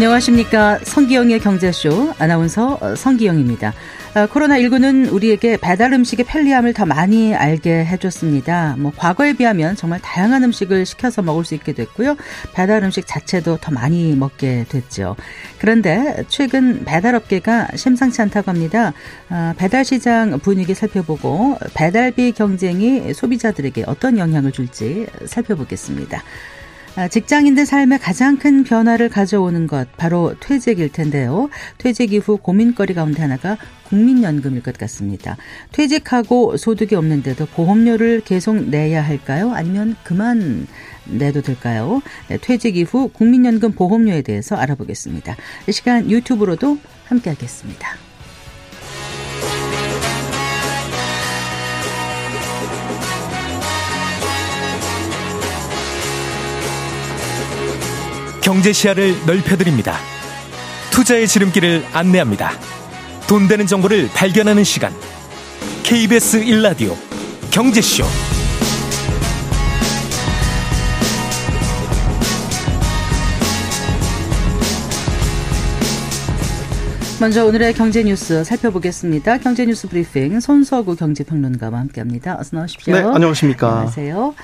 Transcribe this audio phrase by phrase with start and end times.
[0.00, 0.78] 안녕하십니까.
[0.82, 3.74] 성기영의 경제쇼 아나운서 성기영입니다.
[4.14, 8.76] 어, 코로나19는 우리에게 배달 음식의 편리함을 더 많이 알게 해줬습니다.
[8.78, 12.16] 뭐, 과거에 비하면 정말 다양한 음식을 시켜서 먹을 수 있게 됐고요.
[12.54, 15.16] 배달 음식 자체도 더 많이 먹게 됐죠.
[15.58, 18.94] 그런데 최근 배달업계가 심상치 않다고 합니다.
[19.28, 26.22] 어, 배달 시장 분위기 살펴보고 배달비 경쟁이 소비자들에게 어떤 영향을 줄지 살펴보겠습니다.
[26.96, 31.48] 아, 직장인들 삶에 가장 큰 변화를 가져오는 것 바로 퇴직일 텐데요.
[31.78, 35.36] 퇴직 이후 고민거리 가운데 하나가 국민연금일 것 같습니다.
[35.72, 39.52] 퇴직하고 소득이 없는데도 보험료를 계속 내야 할까요?
[39.52, 40.66] 아니면 그만
[41.06, 42.02] 내도 될까요?
[42.28, 45.36] 네, 퇴직 이후 국민연금 보험료에 대해서 알아보겠습니다.
[45.68, 48.09] 이 시간 유튜브로도 함께하겠습니다.
[58.42, 59.96] 경제 시야를 넓혀드립니다.
[60.90, 62.52] 투자의 지름길을 안내합니다.
[63.28, 64.92] 돈 되는 정보를 발견하는 시간.
[65.82, 66.96] KBS 1라디오
[67.50, 68.04] 경제쇼.
[77.20, 79.38] 먼저 오늘의 경제 뉴스 살펴보겠습니다.
[79.38, 82.38] 경제 뉴스 브리핑 손서구 경제평론가와 함께합니다.
[82.40, 82.94] 어서 나오십시오.
[82.94, 83.68] 네, 안녕하십니까.
[83.68, 84.34] 안녕하세요.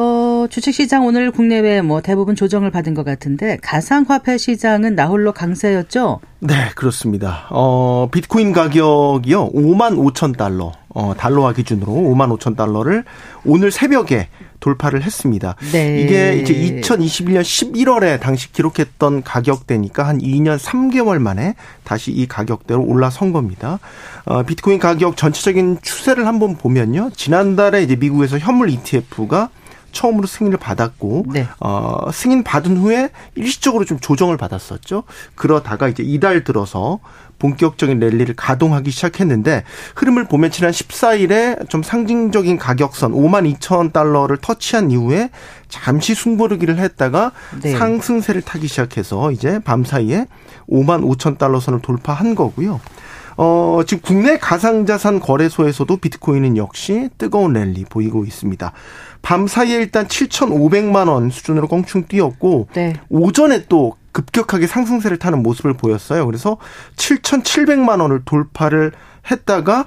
[0.00, 6.20] 어, 주식시장 오늘 국내외 뭐 대부분 조정을 받은 것 같은데 가상화폐 시장은 나홀로 강세였죠?
[6.38, 7.48] 네, 그렇습니다.
[7.50, 9.50] 어, 비트코인 가격이요.
[9.50, 10.70] 5만 5천 달러.
[10.90, 13.04] 어, 달러화 기준으로 5만 5천 달러를
[13.44, 14.28] 오늘 새벽에
[14.60, 15.56] 돌파를 했습니다.
[15.72, 16.00] 네.
[16.00, 23.32] 이게 이제 2021년 11월에 당시 기록했던 가격대니까 한 2년 3개월 만에 다시 이 가격대로 올라선
[23.32, 23.80] 겁니다.
[24.26, 27.10] 어, 비트코인 가격 전체적인 추세를 한번 보면요.
[27.16, 29.50] 지난달에 이제 미국에서 현물 ETF가
[29.92, 31.48] 처음으로 승인을 받았고 네.
[31.60, 35.04] 어, 승인 받은 후에 일시적으로 좀 조정을 받았었죠.
[35.34, 37.00] 그러다가 이제 이달 들어서
[37.38, 44.90] 본격적인 랠리를 가동하기 시작했는데 흐름을 보면 지난 14일에 좀 상징적인 가격선 5만 2천 달러를 터치한
[44.90, 45.30] 이후에
[45.68, 47.32] 잠시 숨고르기를 했다가
[47.62, 47.76] 네.
[47.76, 50.26] 상승세를 타기 시작해서 이제 밤 사이에
[50.68, 52.80] 5만 5천 달러 선을 돌파한 거고요.
[53.40, 58.72] 어, 지금 국내 가상자산 거래소에서도 비트코인은 역시 뜨거운 랠리 보이고 있습니다.
[59.22, 62.94] 밤 사이에 일단 7,500만 원 수준으로 껑충 뛰었고 네.
[63.08, 66.26] 오전에 또 급격하게 상승세를 타는 모습을 보였어요.
[66.26, 66.56] 그래서
[66.96, 68.92] 7,700만 원을 돌파를
[69.30, 69.86] 했다가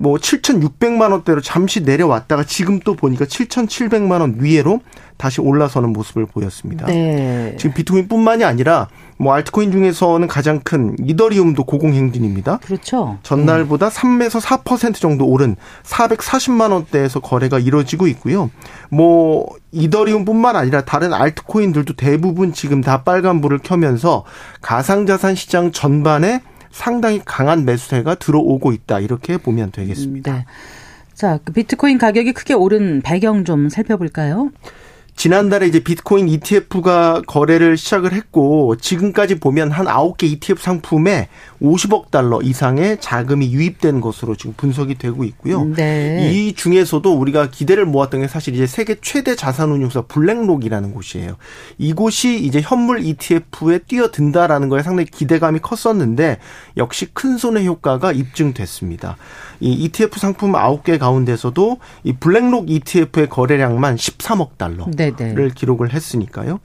[0.00, 4.80] 뭐 7,600만 원대로 잠시 내려왔다가 지금 또 보니까 7,700만 원 위에로
[5.18, 6.86] 다시 올라서는 모습을 보였습니다.
[6.86, 7.54] 네.
[7.58, 12.60] 지금 비트코인뿐만이 아니라 뭐 알트코인 중에서는 가장 큰 이더리움도 고공행진입니다.
[12.64, 13.18] 그렇죠.
[13.22, 14.18] 전날보다 음.
[14.18, 18.50] 3에서 4% 정도 오른 440만 원대에서 거래가 이루어지고 있고요.
[18.88, 24.24] 뭐 이더리움뿐만 아니라 다른 알트코인들도 대부분 지금 다 빨간불을 켜면서
[24.62, 26.40] 가상자산 시장 전반에
[26.70, 30.32] 상당히 강한 매수세가 들어오고 있다 이렇게 보면 되겠습니다.
[30.32, 30.44] 네.
[31.14, 34.50] 자, 그 비트코인 가격이 크게 오른 배경 좀 살펴볼까요?
[35.16, 41.28] 지난달에 이제 비트코인 ETF가 거래를 시작을 했고 지금까지 보면 한 9개 ETF 상품에
[41.62, 45.64] 50억 달러 이상의 자금이 유입된 것으로 지금 분석이 되고 있고요.
[45.64, 46.30] 네.
[46.32, 51.36] 이 중에서도 우리가 기대를 모았던 게 사실 이제 세계 최대 자산운용사 블랙록이라는 곳이에요.
[51.78, 56.38] 이곳이 이제 현물 ETF에 뛰어든다라는 거에 상당히 기대감이 컸었는데
[56.76, 59.16] 역시 큰 손의 효과가 입증됐습니다.
[59.60, 65.50] 이 ETF 상품 9개 가운데서도 이 블랙록 ETF의 거래량만 13억 달러를 네네.
[65.54, 66.60] 기록을 했으니까요.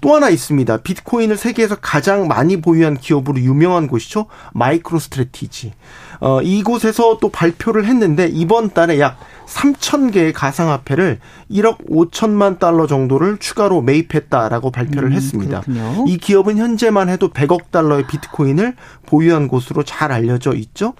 [0.00, 0.78] 또 하나 있습니다.
[0.78, 4.26] 비트코인을 세계에서 가장 많이 보유한 기업으로 유명한 곳이죠.
[4.52, 5.72] 마이크로 스트레티지.
[6.20, 11.18] 어, 이곳에서 또 발표를 했는데 이번 달에 약 3천 개의 가상화폐를
[11.50, 15.60] 1억 5천만 달러 정도를 추가로 매입했다라고 발표를 음, 했습니다.
[15.60, 16.04] 그렇군요.
[16.08, 18.74] 이 기업은 현재만 해도 100억 달러의 비트코인을
[19.06, 20.94] 보유한 곳으로 잘 알려져 있죠.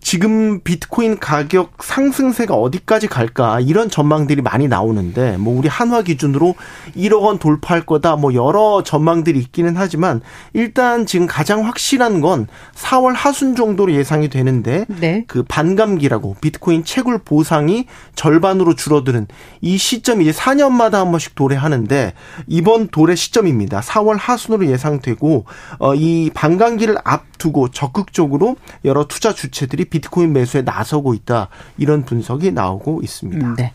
[0.00, 6.54] 지금 비트코인 가격 상승세가 어디까지 갈까 이런 전망들이 많이 나오는데 뭐 우리 한화 기준으로
[6.96, 10.20] 1억 원 돌파할 거다 뭐 여러 전망들이 있기는 하지만
[10.52, 15.24] 일단 지금 가장 확실한 건 4월 하순 정도로 예상이 되는데 네.
[15.26, 19.26] 그 반감기라고 비트코인 채굴 보상이 절반으로 줄어드는
[19.60, 22.14] 이 시점이 이제 4년마다 한 번씩 도래하는데
[22.46, 23.80] 이번 도래 시점입니다.
[23.80, 25.44] 4월 하순으로 예상되고
[25.78, 31.48] 어이 반감기를 앞두고 적극적으로 여러 투자 주체들이 비트코인 매수에 나서고 있다.
[31.78, 33.46] 이런 분석이 나오고 있습니다.
[33.46, 33.72] 음, 네.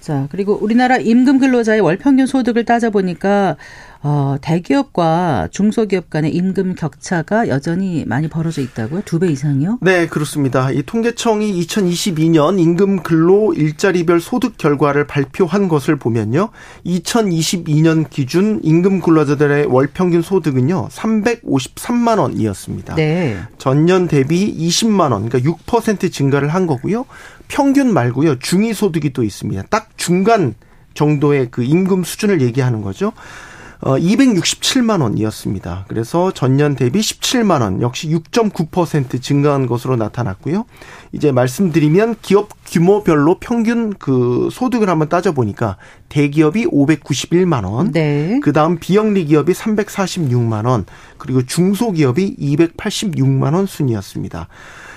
[0.00, 3.56] 자, 그리고 우리나라 임금 근로자의 월 평균 소득을 따져보니까
[4.02, 9.02] 어, 대기업과 중소기업 간의 임금 격차가 여전히 많이 벌어져 있다고요?
[9.04, 9.78] 두 배 이상이요?
[9.82, 10.70] 네, 그렇습니다.
[10.70, 16.48] 이 통계청이 2022년 임금 근로 일자리별 소득 결과를 발표한 것을 보면요.
[16.86, 20.88] 2022년 기준 임금 근로자들의 월 평균 소득은요.
[20.90, 22.94] 353만 원이었습니다.
[22.94, 23.36] 네.
[23.58, 27.04] 전년 대비 20만 원, 그러니까 6% 증가를 한 거고요.
[27.48, 28.38] 평균 말고요.
[28.38, 29.64] 중위 소득이 또 있습니다.
[29.68, 30.54] 딱 중간
[30.94, 33.12] 정도의 그 임금 수준을 얘기하는 거죠.
[33.82, 35.86] 어 267만 원이었습니다.
[35.88, 40.66] 그래서 전년 대비 17만 원, 역시 6.9% 증가한 것으로 나타났고요.
[41.12, 45.76] 이제 말씀드리면 기업 규모별로 평균 그 소득을 한번 따져 보니까
[46.10, 48.38] 대기업이 591만 원, 네.
[48.40, 50.84] 그다음 비영리 기업이 346만 원,
[51.16, 54.48] 그리고 중소기업이 286만 원 순이었습니다.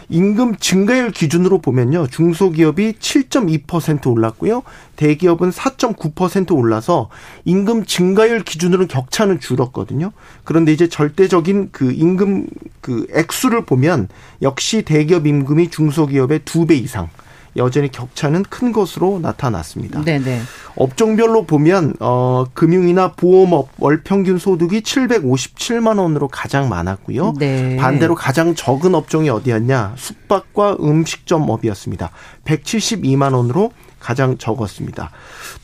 [0.10, 2.08] 임금 증가율 기준으로 보면요.
[2.08, 4.64] 중소기업이 7.2% 올랐고요.
[4.96, 7.10] 대기업은 4.9% 올라서
[7.46, 10.12] 임금 증가율 기준으로 격차는 줄었거든요.
[10.44, 12.48] 그런데 이제 절대적인 그 임금
[12.82, 14.10] 그 액수를 보면
[14.42, 17.10] 역시 대기업 임금이 중소기업의 두 배 이상
[17.56, 20.04] 여전히 격차는 큰 것으로 나타났습니다.
[20.04, 20.42] 네네.
[20.76, 27.36] 업종별로 보면 어 금융이나 보험업 월 평균 소득이 757만 원으로 가장 많았고요.
[27.38, 27.78] 네.
[27.78, 29.94] 반대로 가장 적은 업종이 어디였냐?
[29.98, 32.10] 숙박과 음식점업이었습니다.
[32.46, 33.72] 172만 원으로
[34.04, 35.12] 가장 적었습니다.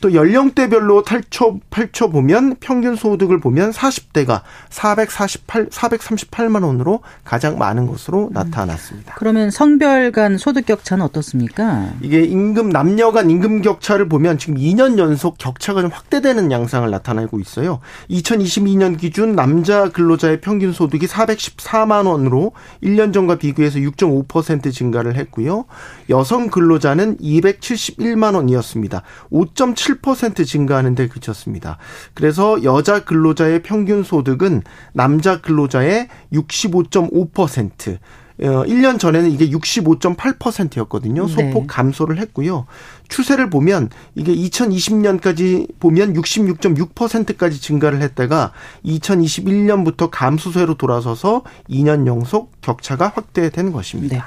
[0.00, 4.40] 또 연령대별로 탈쳐 펼쳐 보면 평균 소득을 보면 40대가
[4.70, 9.14] 448 438만 원으로 가장 많은 것으로 나타났습니다.
[9.18, 11.90] 그러면 성별 간 소득 격차는 어떻습니까?
[12.00, 17.40] 이게 임금 남녀 간 임금 격차를 보면 지금 2년 연속 격차가 좀 확대되는 양상을 나타내고
[17.40, 17.80] 있어요.
[18.10, 22.52] 2022년 기준 남자 근로자의 평균 소득이 414만 원으로
[22.82, 25.66] 1년 전과 비교해서 6.5% 증가를 했고요.
[26.08, 29.02] 여성 근로자는 271만 원이었습니다.
[29.30, 31.78] 5.7% 증가하는 데 그쳤습니다.
[32.14, 34.62] 그래서 여자 근로자의 평균 소득은
[34.92, 37.98] 남자 근로자의 65.5%,
[38.40, 41.28] 1년 어, 전에는 이게 65.8%였거든요.
[41.28, 41.66] 소폭 네.
[41.66, 42.66] 감소를 했고요.
[43.08, 48.52] 추세를 보면 이게 2020년까지 보면 66.6%까지 증가를 했다가
[48.84, 54.16] 2021년부터 감소세로 돌아서서 2년 연속 격차가 확대된 것입니다.
[54.16, 54.22] 네.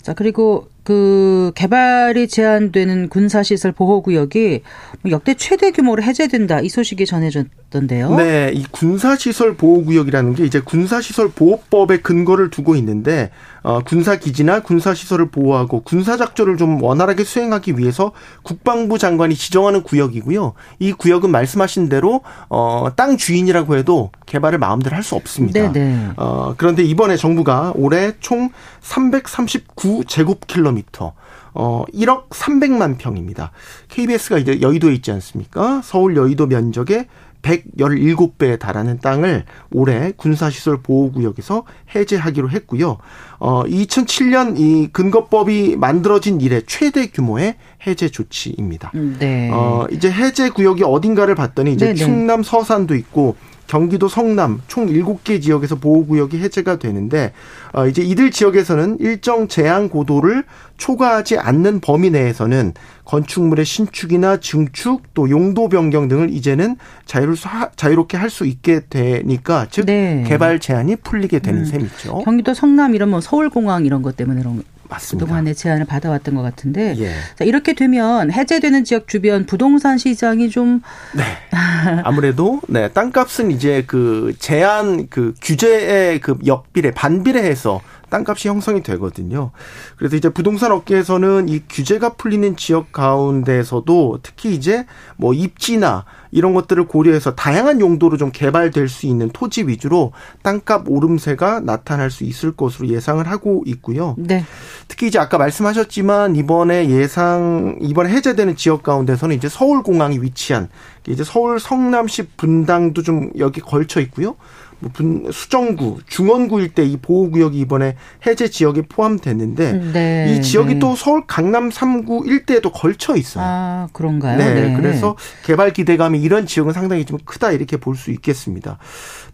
[0.00, 4.60] 자, 그리고 그 개발이 제한되는 군사시설 보호구역이
[5.02, 8.14] 뭐 역대 최대 규모로 해제된다 이 소식이 전해졌던데요.
[8.16, 13.30] 네, 이 군사시설 보호구역이라는 게 이제 군사시설 보호법에 근거를 두고 있는데
[13.62, 18.12] 어, 군사기지나 군사시설을 보호하고 군사작전을 좀 원활하게 수행하기 위해서
[18.42, 20.54] 국방부 장관이 지정하는 구역이고요.
[20.78, 25.72] 이 구역은 말씀하신 대로 어, 땅 주인이라고 해도 개발을 마음대로 할 수 없습니다.
[25.72, 25.72] 네네.
[25.72, 26.08] 네.
[26.16, 28.50] 어, 그런데 이번에 정부가 올해 총
[28.82, 31.12] 339제곱킬로미터 킬로미터
[31.52, 33.52] 어 1억 300만 평입니다.
[33.88, 35.80] KBS가 이제 여의도에 있지 않습니까?
[35.84, 37.06] 서울 여의도 면적의
[37.42, 42.98] 117배에 달하는 땅을 올해 군사시설 보호구역에서 해제하기로 했고요.
[43.38, 47.56] 어, 2007년 이 근거법이 만들어진 이래 최대 규모의
[47.86, 48.92] 해제 조치입니다.
[48.94, 49.48] 음, 네.
[49.54, 51.98] 어, 이제 해제 구역이 어딘가를 봤더니 이제 네네.
[51.98, 52.04] 네.
[52.04, 53.36] 충남 서산도 있고
[53.70, 57.32] 경기도 성남 총 7개 지역에서 보호구역이 해제가 되는데
[57.72, 60.42] 어 이제 이들 지역에서는 일정 제한 고도를
[60.76, 62.74] 초과하지 않는 범위 내에서는
[63.04, 67.36] 건축물의 신축이나 증축 또 용도 변경 등을 이제는 자유를
[67.76, 70.24] 자유롭게 할 수 있게 되니까 즉 네.
[70.26, 71.64] 개발 제한이 풀리게 되는 음.
[71.64, 72.22] 셈이죠.
[72.24, 75.24] 경기도 성남 이런 뭐 서울공항 이런 것 때문에 그런 맞습니다.
[75.24, 77.12] 그동안의 제안을 받아왔던 것 같은데 예.
[77.36, 80.82] 자, 이렇게 되면 해제되는 지역 주변 부동산 시장이 좀
[81.14, 81.24] 네.
[82.04, 89.52] 아무래도 네 땅값은 이제 그 제한 그 규제의 그 역비례 반비례해서 땅값이 형성이 되거든요.
[89.96, 94.84] 그래서 이제 부동산 업계에서는 이 규제가 풀리는 지역 가운데서도 특히 이제
[95.16, 100.12] 뭐 입지나 이런 것들을 고려해서 다양한 용도로 좀 개발될 수 있는 토지 위주로
[100.42, 104.14] 땅값 오름세가 나타날 수 있을 것으로 예상을 하고 있고요.
[104.18, 104.44] 네.
[104.88, 110.68] 특히 이제 아까 말씀하셨지만 이번에 예상 이번에 해제되는 지역 가운데서는 이제 서울 공항이 위치한
[111.08, 114.36] 이제 서울 성남시 분당도 좀 여기 걸쳐 있고요.
[114.80, 117.96] 뭐 분, 수정구, 중원구 일대 이 보호구역이 이번에
[118.26, 120.80] 해제 지역에 포함됐는데 음, 네, 이 지역이 네.
[120.80, 123.44] 또 서울 강남 3구 일대에도 걸쳐 있어요.
[123.46, 124.38] 아, 그런가요?
[124.38, 124.76] 네, 네.
[124.76, 128.78] 그래서 개발 기대감이 이런 지역은 상당히 좀 크다 이렇게 볼 수 있겠습니다.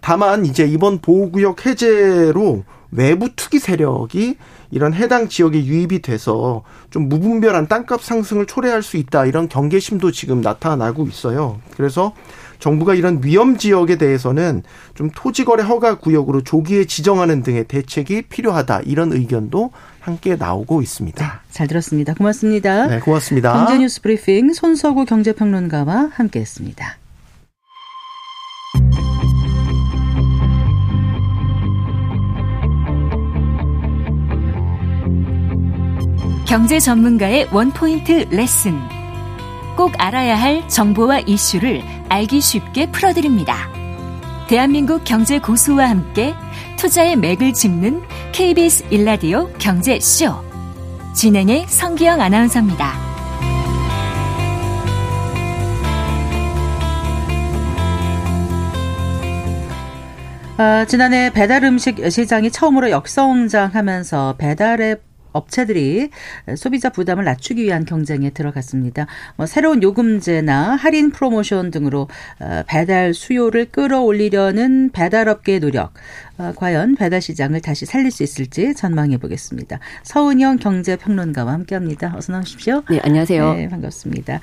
[0.00, 4.37] 다만 이제 이번 보호구역 해제로 외부 투기 세력이
[4.73, 10.41] 이런 해당 지역에 유입이 돼서 좀 무분별한 땅값 상승을 초래할 수 있다 이런 경계심도 지금
[10.41, 11.61] 나타나고 있어요.
[11.76, 12.12] 그래서
[12.59, 14.63] 정부가 이런 위험 지역에 대해서는
[14.95, 19.71] 좀 토지 거래 허가 구역으로 조기에 지정하는 등의 대책이 필요하다 이런 의견도
[20.01, 21.25] 함께 나오고 있습니다.
[21.25, 22.15] 네, 잘 들었습니다.
[22.15, 22.87] 고맙습니다.
[22.87, 23.53] 네, 고맙습니다.
[23.53, 26.99] 경제뉴스 브리핑 손서구 경제평론가와 함께했습니다.
[36.47, 38.96] 경제 전문가의 원포인트 레슨.
[39.76, 43.71] 꼭 알아야 할 정보와 이슈를 알기 쉽게 풀어드립니다.
[44.49, 46.35] 대한민국 경제 고수와 함께
[46.76, 48.02] 투자의 맥을 짚는
[48.33, 50.35] KBS 일라디오 경제쇼.
[51.14, 53.06] 진행의 성기영 아나운서입니다.
[60.59, 65.06] 아, 지난해 배달 음식 시장이 처음으로 역성장하면서 배달앱
[65.37, 66.11] 업체들이
[66.57, 69.07] 소비자 부담을 낮추기 위한 경쟁에 들어갔습니다.
[69.37, 72.09] 뭐 새로운 요금제나 할인 프로모션 등으로
[72.40, 75.95] 어, 배달 수요를 끌어올리려는 배달업계의 노력.
[76.38, 79.78] 어, 과연 배달 시장을 다시 살릴 수 있을지 전망해 보겠습니다.
[80.02, 82.12] 서은영 경제평론가와 함께합니다.
[82.14, 82.83] 어서 나오십시오.
[82.90, 83.55] 네, 안녕하세요.
[83.55, 84.40] 네, 반갑습니다.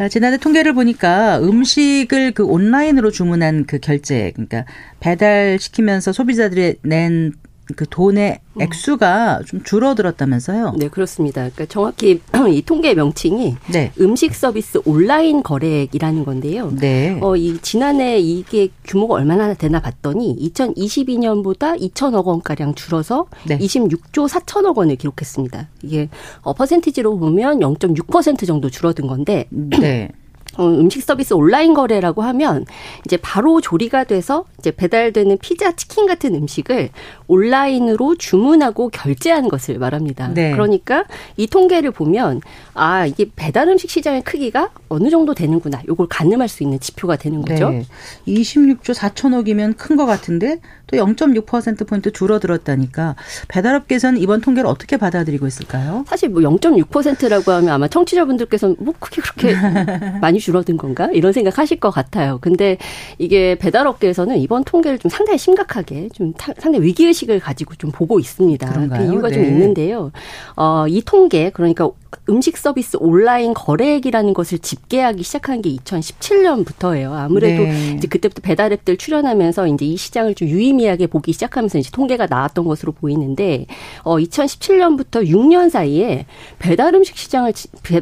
[0.00, 4.64] 어, 지난해 통계를 보니까 음식을 그 온라인으로 주문한 그 결제, 그러니까
[4.98, 7.32] 배달 시키면서 소비자들이 낸
[7.74, 10.74] 그 돈의 액수가 좀 줄어들었다면서요?
[10.78, 11.42] 네, 그렇습니다.
[11.42, 12.20] 그러니까 정확히
[12.50, 13.92] 이 통계 명칭이 네.
[14.00, 16.72] 음식 서비스 온라인 거래액이라는 건데요.
[16.76, 17.18] 네.
[17.20, 23.58] 어, 이 지난해 이게 규모가 얼마나 되나 봤더니 2022년보다 2천억 원가량 줄어서 네.
[23.58, 25.68] 26조 4천억 원을 기록했습니다.
[25.82, 26.08] 이게
[26.42, 30.10] 어, 퍼센티지로 보면 0.6% 정도 줄어든 건데 네.
[30.58, 32.64] 어, 음식 서비스 온라인 거래라고 하면
[33.04, 36.90] 이제 바로 조리가 돼서 이제 배달되는 피자, 치킨 같은 음식을
[37.26, 40.28] 온라인으로 주문하고 결제하는 것을 말합니다.
[40.28, 40.52] 네.
[40.52, 41.04] 그러니까
[41.36, 42.40] 이 통계를 보면
[42.74, 45.82] 아 이게 배달 음식 시장의 크기가 어느 정도 되는구나.
[45.88, 47.70] 요걸 가늠할 수 있는 지표가 되는 거죠.
[47.70, 47.84] 네.
[48.28, 53.16] 26조 4천억이면 큰 것 같은데 또 0.6% 포인트 줄어들었다니까
[53.48, 56.04] 배달업계에서는 이번 통계를 어떻게 받아들이고 있을까요?
[56.06, 59.54] 사실 뭐 0.6%라고 하면 아마 청취자분들께서는 뭐 그게 그렇게
[60.20, 62.38] 많이 줄어든 건가 이런 생각 하실 것 같아요.
[62.40, 62.78] 근데
[63.18, 68.68] 이게 배달업계에서는 이번 통계를 좀 상당히 심각하게 좀 상당히 위기 의식을 가지고 좀 보고 있습니다.
[68.68, 69.06] 그런가요?
[69.06, 69.34] 그 이유가 네.
[69.34, 70.12] 좀 있는데요.
[70.54, 71.90] 어, 이 통계 그러니까
[72.28, 77.12] 음식 서비스 온라인 거래액이라는 것을 집계하기 시작한 게 2017년부터예요.
[77.12, 77.94] 아무래도 네.
[77.96, 82.92] 이제 그때부터 배달앱들 출연하면서 이제 이 시장을 좀 유의미하게 보기 시작하면서 이제 통계가 나왔던 것으로
[82.92, 83.66] 보이는데
[84.02, 86.26] 어 2017년부터 6년 사이에
[86.58, 87.52] 배달 음식 시장을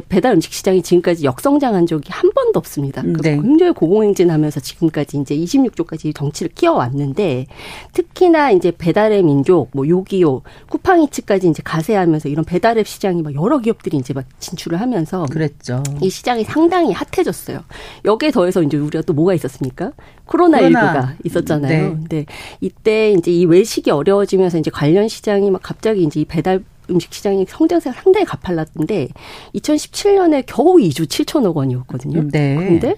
[0.09, 3.03] 배달 음식 시장이 지금까지 역성장한 적이 한 번도 없습니다.
[3.03, 3.35] 네.
[3.35, 7.47] 굉장히 고공행진하면서 지금까지 이제 26조까지 정치를 키워왔는데
[7.93, 13.97] 특히나 이제 배달의 민족, 뭐 요기요, 쿠팡이츠까지 이제 가세하면서 이런 배달앱 시장이 막 여러 기업들이
[14.05, 15.81] 이제 막 진출을 하면서 그랬죠.
[15.99, 17.63] 이 시장이 상당히 핫해졌어요.
[18.05, 19.93] 여기에 더해서 이제 우리가 또 뭐가 있었습니까?
[20.25, 21.83] 코로나 19가 있었잖아요.
[21.83, 21.89] 네.
[21.89, 22.25] 근데
[22.61, 27.47] 이때 이제 이 외식이 어려워지면서 이제 관련 시장이 막 갑자기 이제 이 배달 음식 시장이
[27.49, 29.07] 성장세가 상당히 가팔랐는데
[29.55, 32.27] 2017년에 겨우 2조 7천억 원이었거든요.
[32.29, 32.55] 네.
[32.55, 32.95] 근데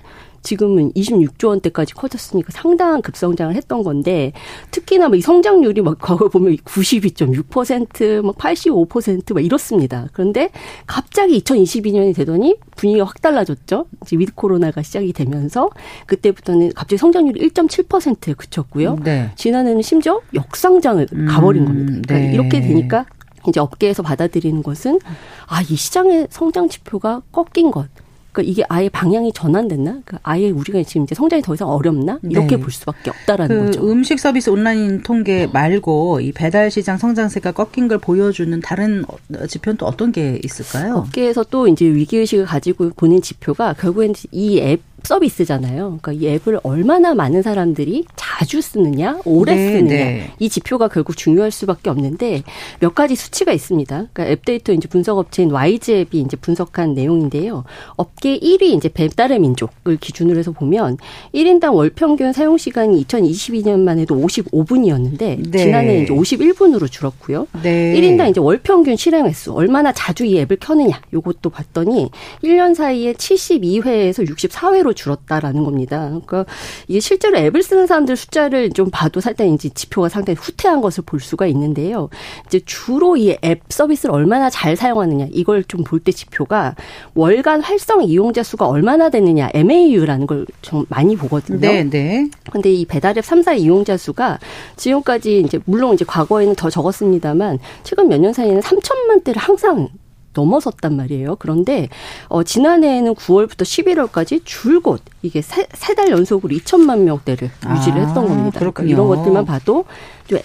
[0.48, 4.32] 지금은 26조 원대까지 커졌으니까 상당한 급성장을 했던 건데
[4.72, 10.08] 특히나 뭐이 성장률이 막 과거 보면 92.6%, 막 85%막 이렇습니다.
[10.14, 10.50] 그런데
[10.86, 13.88] 갑자기 2022년이 되더니 분위기가 확 달라졌죠.
[14.04, 15.70] 이제 위드 코로나가 시작이 되면서
[16.06, 19.00] 그때부터는 갑자기 성장률이 1.7%에 그쳤고요.
[19.04, 19.32] 네.
[19.36, 22.02] 지난해는 심지어 역성장을 가버린 겁니다.
[22.08, 22.34] 그러니까 네.
[22.34, 23.06] 이렇게 되니까
[23.50, 25.00] 이제 업계에서 받아들이는 것은
[25.48, 27.90] 아, 이 시장의 성장 지표가 꺾인 것.
[28.38, 29.92] 그러니까 이게 아예 방향이 전환됐나?
[30.06, 32.20] 그러니까 아예 우리가 지금 이제 성장이 더 이상 어렵나?
[32.24, 32.62] 이렇게 네.
[32.62, 33.92] 볼 수밖에 없다라는 그 거죠.
[33.92, 39.04] 음식 서비스 온라인 통계 말고 이 배달 시장 성장세가 꺾인 걸 보여주는 다른
[39.48, 40.96] 지표는 또 어떤 게 있을까요?
[40.98, 46.00] 업계에서 또 이제 위기 의식을 가지고 보는 지표가 결국엔 이 앱 서비스잖아요.
[46.02, 50.32] 그러니까 이 앱을 얼마나 많은 사람들이 자주 쓰느냐, 오래 네, 쓰느냐 네.
[50.40, 52.44] 이 지표가 결국 중요할 수밖에 없는데
[52.80, 54.08] 몇 가지 수치가 있습니다.
[54.12, 57.64] 그러니까 앱 데이터 이제 분석 업체인 와이즈앱이 이제 분석한 내용인데요.
[57.96, 60.98] 업계 1위 이제 배달의 민족을 기준으로 해서 보면
[61.34, 65.58] 1인당 월 평균 사용 시간이 2022년만 해도 55분이었는데 네.
[65.58, 67.48] 지난해 이제 51분으로 줄었고요.
[67.64, 67.94] 네.
[67.96, 72.12] 1인당 이제 월 평균 실행 횟수 얼마나 자주 이 앱을 켜느냐 요것도 봤더니
[72.44, 76.06] 1년 사이에 72회에서 64회로 줄었다라는 겁니다.
[76.08, 76.46] 그러니까
[76.88, 81.20] 이게 실제로 앱을 쓰는 사람들 숫자를 좀 봐도 살짝 이제 지표가 상당히 후퇴한 것을 볼
[81.20, 82.10] 수가 있는데요.
[82.48, 86.76] 이제 주로 이 앱 서비스를 얼마나 잘 사용하느냐 이걸 좀 볼 때 지표가
[87.16, 91.60] 월간 활성 이용자 수가 얼마나 되느냐 MAU라는 걸 좀 많이 보거든요.
[91.60, 92.30] 네, 네.
[92.52, 94.40] 근데 이 배달앱 3사 이용자 수가
[94.76, 99.90] 지금까지 이제 물론 이제 과거에는 더 적었습니다만 최근 몇 년 사이에는 3천만 대를 항상
[100.38, 101.36] 넘어섰단 말이에요.
[101.38, 101.90] 그런데
[102.30, 108.60] 어 지난해에는 9월부터 11월까지 줄곧 이게 세달 연속으로 2천만 명대를 유지를 했던 아, 겁니다.
[108.60, 109.86] 그러니까 이런 것들만 봐도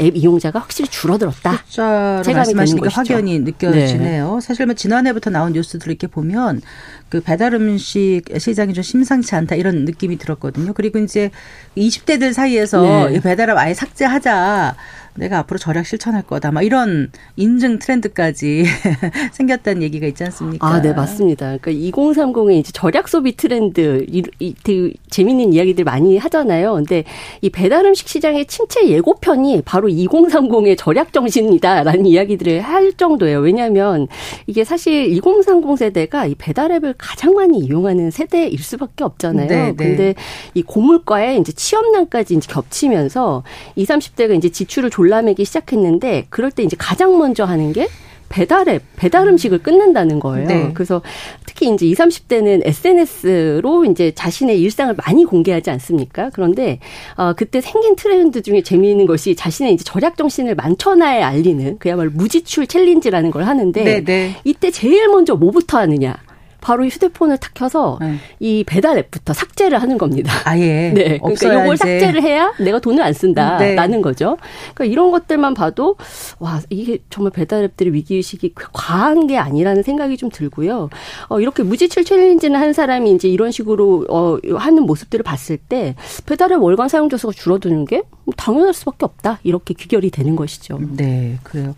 [0.00, 1.62] 앱 이용자가 확실히 줄어들었다.
[1.66, 4.34] 숫자로 말씀하시니까 확연히 느껴지네요.
[4.34, 4.40] 네.
[4.40, 6.62] 사실 뭐 지난해부터 나온 뉴스들 이렇게 보면
[7.08, 10.72] 그 배달 음식 시장이 좀 심상치 않다 이런 느낌이 들었거든요.
[10.72, 11.30] 그리고 이제
[11.76, 13.20] 20대들 사이에서 네.
[13.20, 14.76] 배달앱 아예 삭제하자.
[15.14, 16.50] 내가 앞으로 절약 실천할 거다.
[16.50, 18.64] 막 이런 인증 트렌드까지
[19.32, 20.66] 생겼다는 얘기가 있지 않습니까?
[20.66, 21.58] 아, 네, 맞습니다.
[21.58, 26.74] 그러니까 2030의 이제 절약 소비 트렌드, 이, 이 되게 재밌는 이야기들 많이 하잖아요.
[26.74, 27.04] 근데
[27.40, 33.40] 이 배달 음식 시장의 침체 예고편이 바로 2030의 절약 정신이다라는 이야기들을 할 정도예요.
[33.40, 34.08] 왜냐하면
[34.46, 39.48] 이게 사실 2030 세대가 이 배달 앱을 가장 많이 이용하는 세대일 수밖에 없잖아요.
[39.48, 39.74] 네, 네.
[39.74, 40.14] 근데
[40.54, 43.42] 이 고물가에 이제 취업난까지 이제 겹치면서
[43.76, 47.88] 20, 30대가 이제 지출을 졸라매기 시작했는데 그럴 때 이제 가장 먼저 하는 게
[48.28, 50.48] 배달앱, 배달 음식을 끊는다는 거예요.
[50.48, 50.70] 네.
[50.72, 51.02] 그래서
[51.44, 56.30] 특히 이제 20, 30대는 SNS로 이제 자신의 일상을 많이 공개하지 않습니까?
[56.32, 56.78] 그런데
[57.16, 62.66] 어 그때 생긴 트렌드 중에 재미있는 것이 자신의 이제 절약 정신을 만천하에 알리는 그야말로 무지출
[62.66, 64.36] 챌린지라는 걸 하는데 네, 네.
[64.44, 66.16] 이때 제일 먼저 뭐부터 하느냐?
[66.62, 68.16] 바로 휴대폰을 탁 켜서 네.
[68.40, 70.32] 이 배달 앱부터 삭제를 하는 겁니다.
[70.44, 70.92] 아예.
[70.94, 71.18] 네.
[71.18, 74.00] 그러니까 이걸 삭제를 해야 내가 돈을 안 쓴다라는 네.
[74.00, 74.38] 거죠.
[74.74, 75.96] 그러니까 이런 것들만 봐도
[76.38, 80.88] 와 이게 정말 배달 앱들의 위기 의식이 과한 게 아니라는 생각이 좀 들고요.
[81.28, 86.62] 어 이렇게 무지출 챌린지는 한 사람이 이제 이런 식으로 어 하는 모습들을 봤을 때 배달앱
[86.62, 88.02] 월간 사용자 수가 줄어드는 게
[88.36, 89.40] 당연할 수밖에 없다.
[89.42, 90.78] 이렇게 귀결이 되는 것이죠.
[90.96, 91.74] 네, 그래요.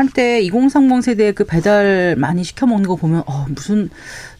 [0.00, 3.90] 한때 2030 세대 그 배달 많이 시켜 먹는 거 보면 어 무슨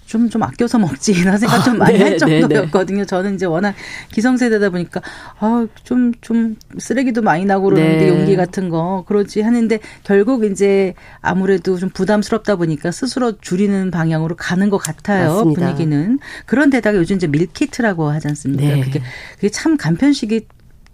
[0.07, 2.97] 좀, 좀 아껴서 먹지, 이런 생각 좀 많이 아, 네, 할 네, 정도였거든요.
[2.97, 3.07] 네, 네.
[3.07, 3.77] 저는 이제 워낙
[4.11, 5.01] 기성세대다 보니까,
[5.39, 8.09] 아, 좀, 좀 쓰레기도 많이 나고 그러는데 네.
[8.09, 14.69] 용기 같은 거, 그러지 하는데 결국 이제 아무래도 좀 부담스럽다 보니까 스스로 줄이는 방향으로 가는
[14.69, 15.29] 것 같아요.
[15.29, 15.61] 맞습니다.
[15.61, 16.19] 분위기는.
[16.47, 18.65] 그런데다가 요즘 이제 밀키트라고 하지 않습니까?
[18.65, 18.81] 네.
[18.81, 19.03] 그게,
[19.37, 20.47] 그게 참 간편식이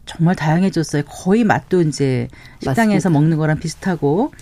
[0.06, 1.02] 정말 다양해졌어요.
[1.06, 2.28] 거의 맛도 이제
[2.62, 3.10] 식당에서 맞습니다.
[3.10, 4.32] 먹는 거랑 비슷하고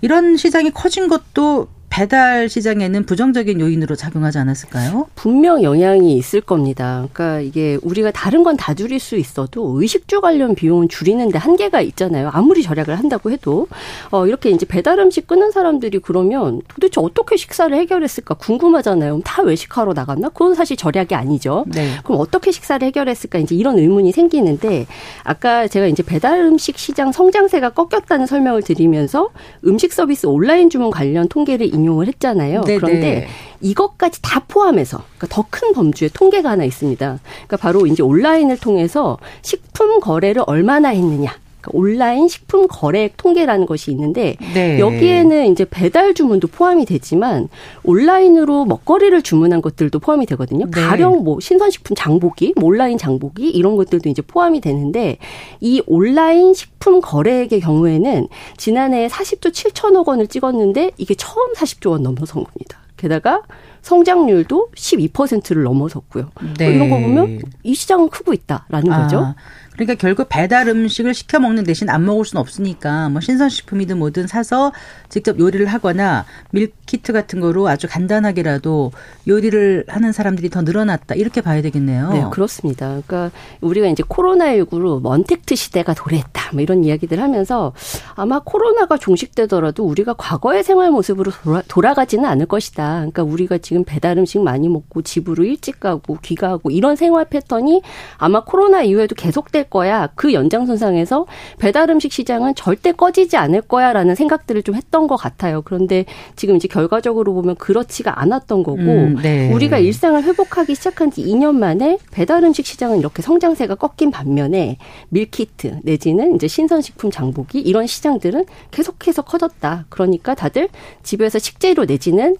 [0.00, 1.68] 이런 시장이 커진 것도
[2.02, 5.08] 배달 시장에는 부정적인 요인으로 작용하지 않았을까요?
[5.14, 7.06] 분명 영향이 있을 겁니다.
[7.12, 12.30] 그러니까 이게 우리가 다른 건 다 줄일 수 있어도 의식주 관련 비용은 줄이는데 한계가 있잖아요.
[12.32, 13.66] 아무리 절약을 한다고 해도
[14.10, 19.20] 어 이렇게 이제 배달 음식 끊는 사람들이 그러면 도대체 어떻게 식사를 해결했을까 궁금하잖아요.
[19.24, 20.28] 다 외식하러 나갔나?
[20.28, 21.64] 그건 사실 절약이 아니죠.
[21.66, 21.90] 네.
[22.04, 23.38] 그럼 어떻게 식사를 해결했을까?
[23.40, 24.86] 이제 이런 의문이 생기는데
[25.24, 29.30] 아까 제가 이제 배달 음식 시장 성장세가 꺾였다는 설명을 드리면서
[29.66, 32.62] 음식 서비스 온라인 주문 관련 통계를 인용을 했잖아요.
[32.62, 32.78] 네네.
[32.78, 33.28] 그런데
[33.60, 37.18] 이것까지 다 포함해서 그러니까 더 큰 범주의 통계가 하나 있습니다.
[37.22, 41.41] 그러니까 바로 이제 온라인을 통해서 식품 거래를 얼마나 했느냐.
[41.62, 44.78] 그러니까 온라인 식품 거래액 통계라는 것이 있는데 네.
[44.78, 47.48] 여기에는 이제 배달 주문도 포함이 되지만
[47.84, 50.66] 온라인으로 먹거리를 주문한 것들도 포함이 되거든요.
[50.66, 50.80] 네.
[50.82, 55.18] 가령 뭐 신선식품 장보기, 뭐 온라인 장보기 이런 것들도 이제 포함이 되는데
[55.60, 62.44] 이 온라인 식품 거래액의 경우에는 지난해 40조 7천억 원을 찍었는데 이게 처음 40조 원 넘어선
[62.44, 62.78] 겁니다.
[62.96, 63.42] 게다가
[63.82, 66.30] 성장률도 12%를 넘어섰고요.
[66.56, 66.72] 네.
[66.72, 69.02] 이런 거 보면 이 시장은 크고 있다라는 아.
[69.02, 69.34] 거죠.
[69.74, 74.72] 그러니까 결국 배달 음식을 시켜 먹는 대신 안 먹을 수는 없으니까 뭐 신선식품이든 뭐든 사서
[75.08, 78.92] 직접 요리를 하거나 밀키트 같은 거로 아주 간단하게라도
[79.26, 82.10] 요리를 하는 사람들이 더 늘어났다 이렇게 봐야 되겠네요.
[82.10, 83.00] 네, 그렇습니다.
[83.06, 83.30] 그러니까
[83.60, 87.72] 우리가 이제 코로나19로 먼택트 시대가 도래했다 뭐 이런 이야기들 하면서
[88.14, 92.96] 아마 코로나가 종식되더라도 우리가 과거의 생활 모습으로 돌아, 돌아가지는 않을 것이다.
[92.96, 97.82] 그러니까 우리가 지금 배달 음식 많이 먹고 집으로 일찍 가고 귀가하고 이런 생활 패턴이
[98.18, 100.08] 아마 코로나 이후에도 계속될 될 거야.
[100.14, 101.26] 그 연장선상에서
[101.58, 105.62] 배달 음식 시장은 절대 꺼지지 않을 거야라는 생각들을 좀 했던 것 같아요.
[105.62, 106.04] 그런데
[106.36, 109.52] 지금 이제 결과적으로 보면 그렇지가 않았던 거고 음, 네.
[109.52, 114.78] 우리가 일상을 회복하기 시작한 지 2년 만에 배달 음식 시장은 이렇게 성장세가 꺾인 반면에
[115.10, 119.86] 밀키트 내지는 이제 신선식품 장보기 이런 시장들은 계속해서 커졌다.
[119.88, 120.68] 그러니까 다들
[121.02, 122.36] 집에서 식재료 내지는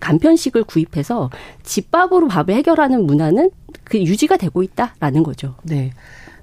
[0.00, 1.30] 간편식을 구입해서
[1.62, 3.50] 집밥으로 밥을 해결하는 문화는
[3.84, 5.54] 그 유지가 되고 있다라는 거죠.
[5.62, 5.92] 네.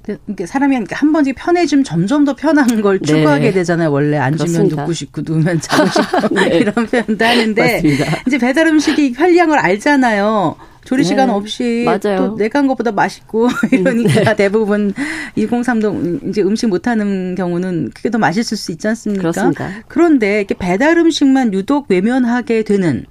[0.06, 3.06] 그러니까 사람이 한 번씩 편해지면 점점 더 편한 걸 네.
[3.08, 3.92] 추구하게 되잖아요.
[3.92, 6.58] 원래 앉으면 눕고 싶고 누우면 자고 싶고 네.
[6.58, 8.22] 이런 표현도 하는데 맞습니다.
[8.28, 10.56] 이제 배달 음식이 편리한 걸 알잖아요.
[10.86, 11.08] 조리 네.
[11.08, 12.18] 시간 없이 맞아요.
[12.18, 14.36] 또 내가 한 것보다 맛있고 이러니까 네.
[14.36, 14.94] 대부분
[15.36, 19.22] 103도 이제 음식 못 하는 경우는 그게 더 맛있을 수 있지 않습니까?
[19.22, 19.72] 그렇습니다.
[19.88, 23.06] 그런데 이렇게 배달 음식만 유독 외면하게 되는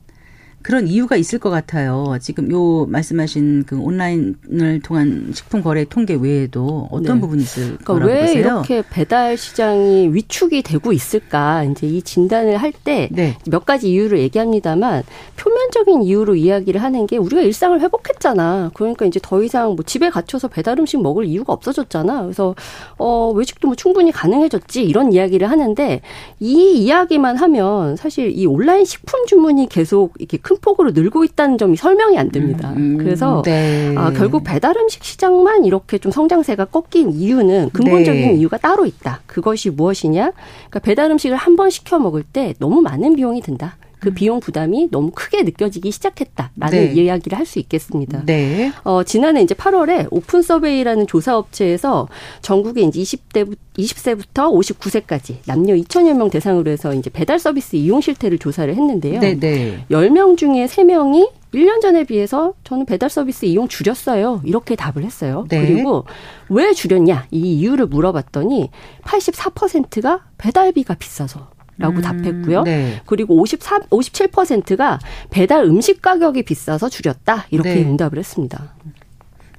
[0.64, 2.16] 그런 이유가 있을 것 같아요.
[2.22, 7.20] 지금 요 말씀하신 그 온라인을 통한 식품 거래 통계 외에도 어떤 네.
[7.20, 8.40] 부분이 있을 그러니까 거라고 왜 보세요?
[8.40, 11.64] 이렇게 배달 시장이 위축이 되고 있을까?
[11.64, 13.36] 이제 이 진단을 할 때몇 네.
[13.66, 15.02] 가지 이유를 얘기합니다만
[15.36, 18.70] 표면적인 이유로 이야기를 하는 게 우리가 일상을 회복했잖아.
[18.72, 22.22] 그러니까 이제 더 이상 뭐 집에 갇혀서 배달 음식 먹을 이유가 없어졌잖아.
[22.22, 22.54] 그래서
[22.96, 26.00] 어 외식도 뭐 충분히 가능해졌지 이런 이야기를 하는데
[26.40, 31.76] 이 이야기만 하면 사실 이 온라인 식품 주문이 계속 이렇게 큰큰 폭으로 늘고 있다는 점이
[31.76, 32.72] 설명이 안 됩니다.
[32.76, 33.94] 음, 그래서 네.
[33.96, 38.34] 아, 결국 배달 음식 시장만 이렇게 좀 성장세가 꺾인 이유는 근본적인 네.
[38.34, 39.20] 이유가 따로 있다.
[39.26, 40.32] 그것이 무엇이냐?
[40.70, 43.76] 그러니까 배달 음식을 한 번 시켜 먹을 때 너무 많은 비용이 든다.
[44.04, 44.14] 그 음.
[44.14, 46.92] 비용 부담이 너무 크게 느껴지기 시작했다라는 네.
[46.92, 48.22] 이야기를 할 수 있겠습니다.
[48.24, 48.72] 네.
[48.84, 52.08] 어, 지난해 이제 8월에 오픈 서베이라는 조사 업체에서
[52.40, 58.38] 전국에 이제 20대 20세부터 59세까지 남녀 2천여 명 대상으로 해서 이제 배달 서비스 이용 실태를
[58.38, 59.20] 조사를 했는데요.
[59.20, 59.84] 네, 네.
[59.90, 64.40] 10명 중에 3명이 1년 전에 비해서 저는 배달 서비스 이용 줄였어요.
[64.44, 65.44] 이렇게 답을 했어요.
[65.48, 65.60] 네.
[65.66, 66.04] 그리고
[66.48, 67.26] 왜 줄였냐?
[67.30, 68.70] 이 이유를 물어봤더니
[69.02, 72.62] 84%가 배달비가 비싸서 라고 음, 답했고요.
[72.62, 73.00] 네.
[73.06, 74.98] 그리고 54, 57%가
[75.30, 77.46] 배달 음식 가격이 비싸서 줄였다.
[77.50, 77.82] 이렇게 네.
[77.82, 78.74] 응답을 했습니다.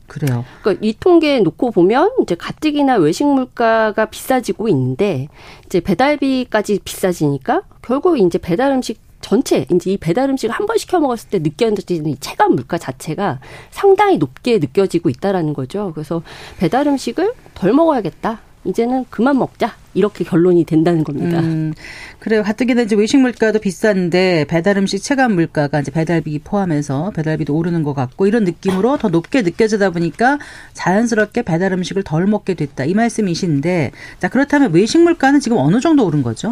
[0.08, 0.46] 그래요.
[0.62, 5.28] 그러니까 이 통계 놓고 보면 이제 가뜩이나 외식 물가가 비싸지고 있는데
[5.66, 11.00] 이제 배달비까지 비싸지니까 결국 이제 배달 음식 전체 이제 이 배달 음식을 한 번 시켜
[11.00, 13.40] 먹었을 때 느껴지는 이 체감 물가 자체가
[13.72, 15.92] 상당히 높게 느껴지고 있다라는 거죠.
[15.96, 16.22] 그래서
[16.60, 18.40] 배달 음식을 덜 먹어야겠다.
[18.66, 19.76] 이제는 그만 먹자.
[19.96, 21.40] 이렇게 결론이 된다는 겁니다.
[21.40, 21.74] 음,
[22.20, 22.44] 그래요.
[22.44, 27.94] 가뜩이나 이제 외식 물가도 비싼데 배달 음식 체감 물가가 이제 배달비 포함해서 배달비도 오르는 것
[27.94, 30.38] 같고 이런 느낌으로 더 높게 느껴지다 보니까
[30.74, 32.84] 자연스럽게 배달 음식을 덜 먹게 됐다.
[32.84, 36.52] 이 말씀이신데 자, 그렇다면 외식 물가는 지금 어느 정도 오른 거죠?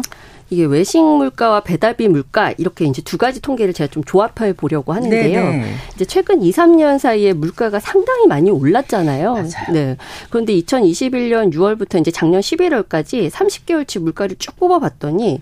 [0.50, 5.42] 이게 외식 물가와 배달비 물가 이렇게 이제 두 가지 통계를 제가 좀 조합해 보려고 하는데요.
[5.42, 5.56] 네네.
[5.58, 5.74] 네.
[5.94, 9.32] 이제 최근 2, 3년 사이에 물가가 상당히 많이 올랐잖아요.
[9.32, 9.72] 맞아요.
[9.72, 9.96] 네.
[10.30, 15.40] 그런데 2021년 6월부터 이제 작년 11월까지 30개월치 물가를 쭉 뽑아 봤더니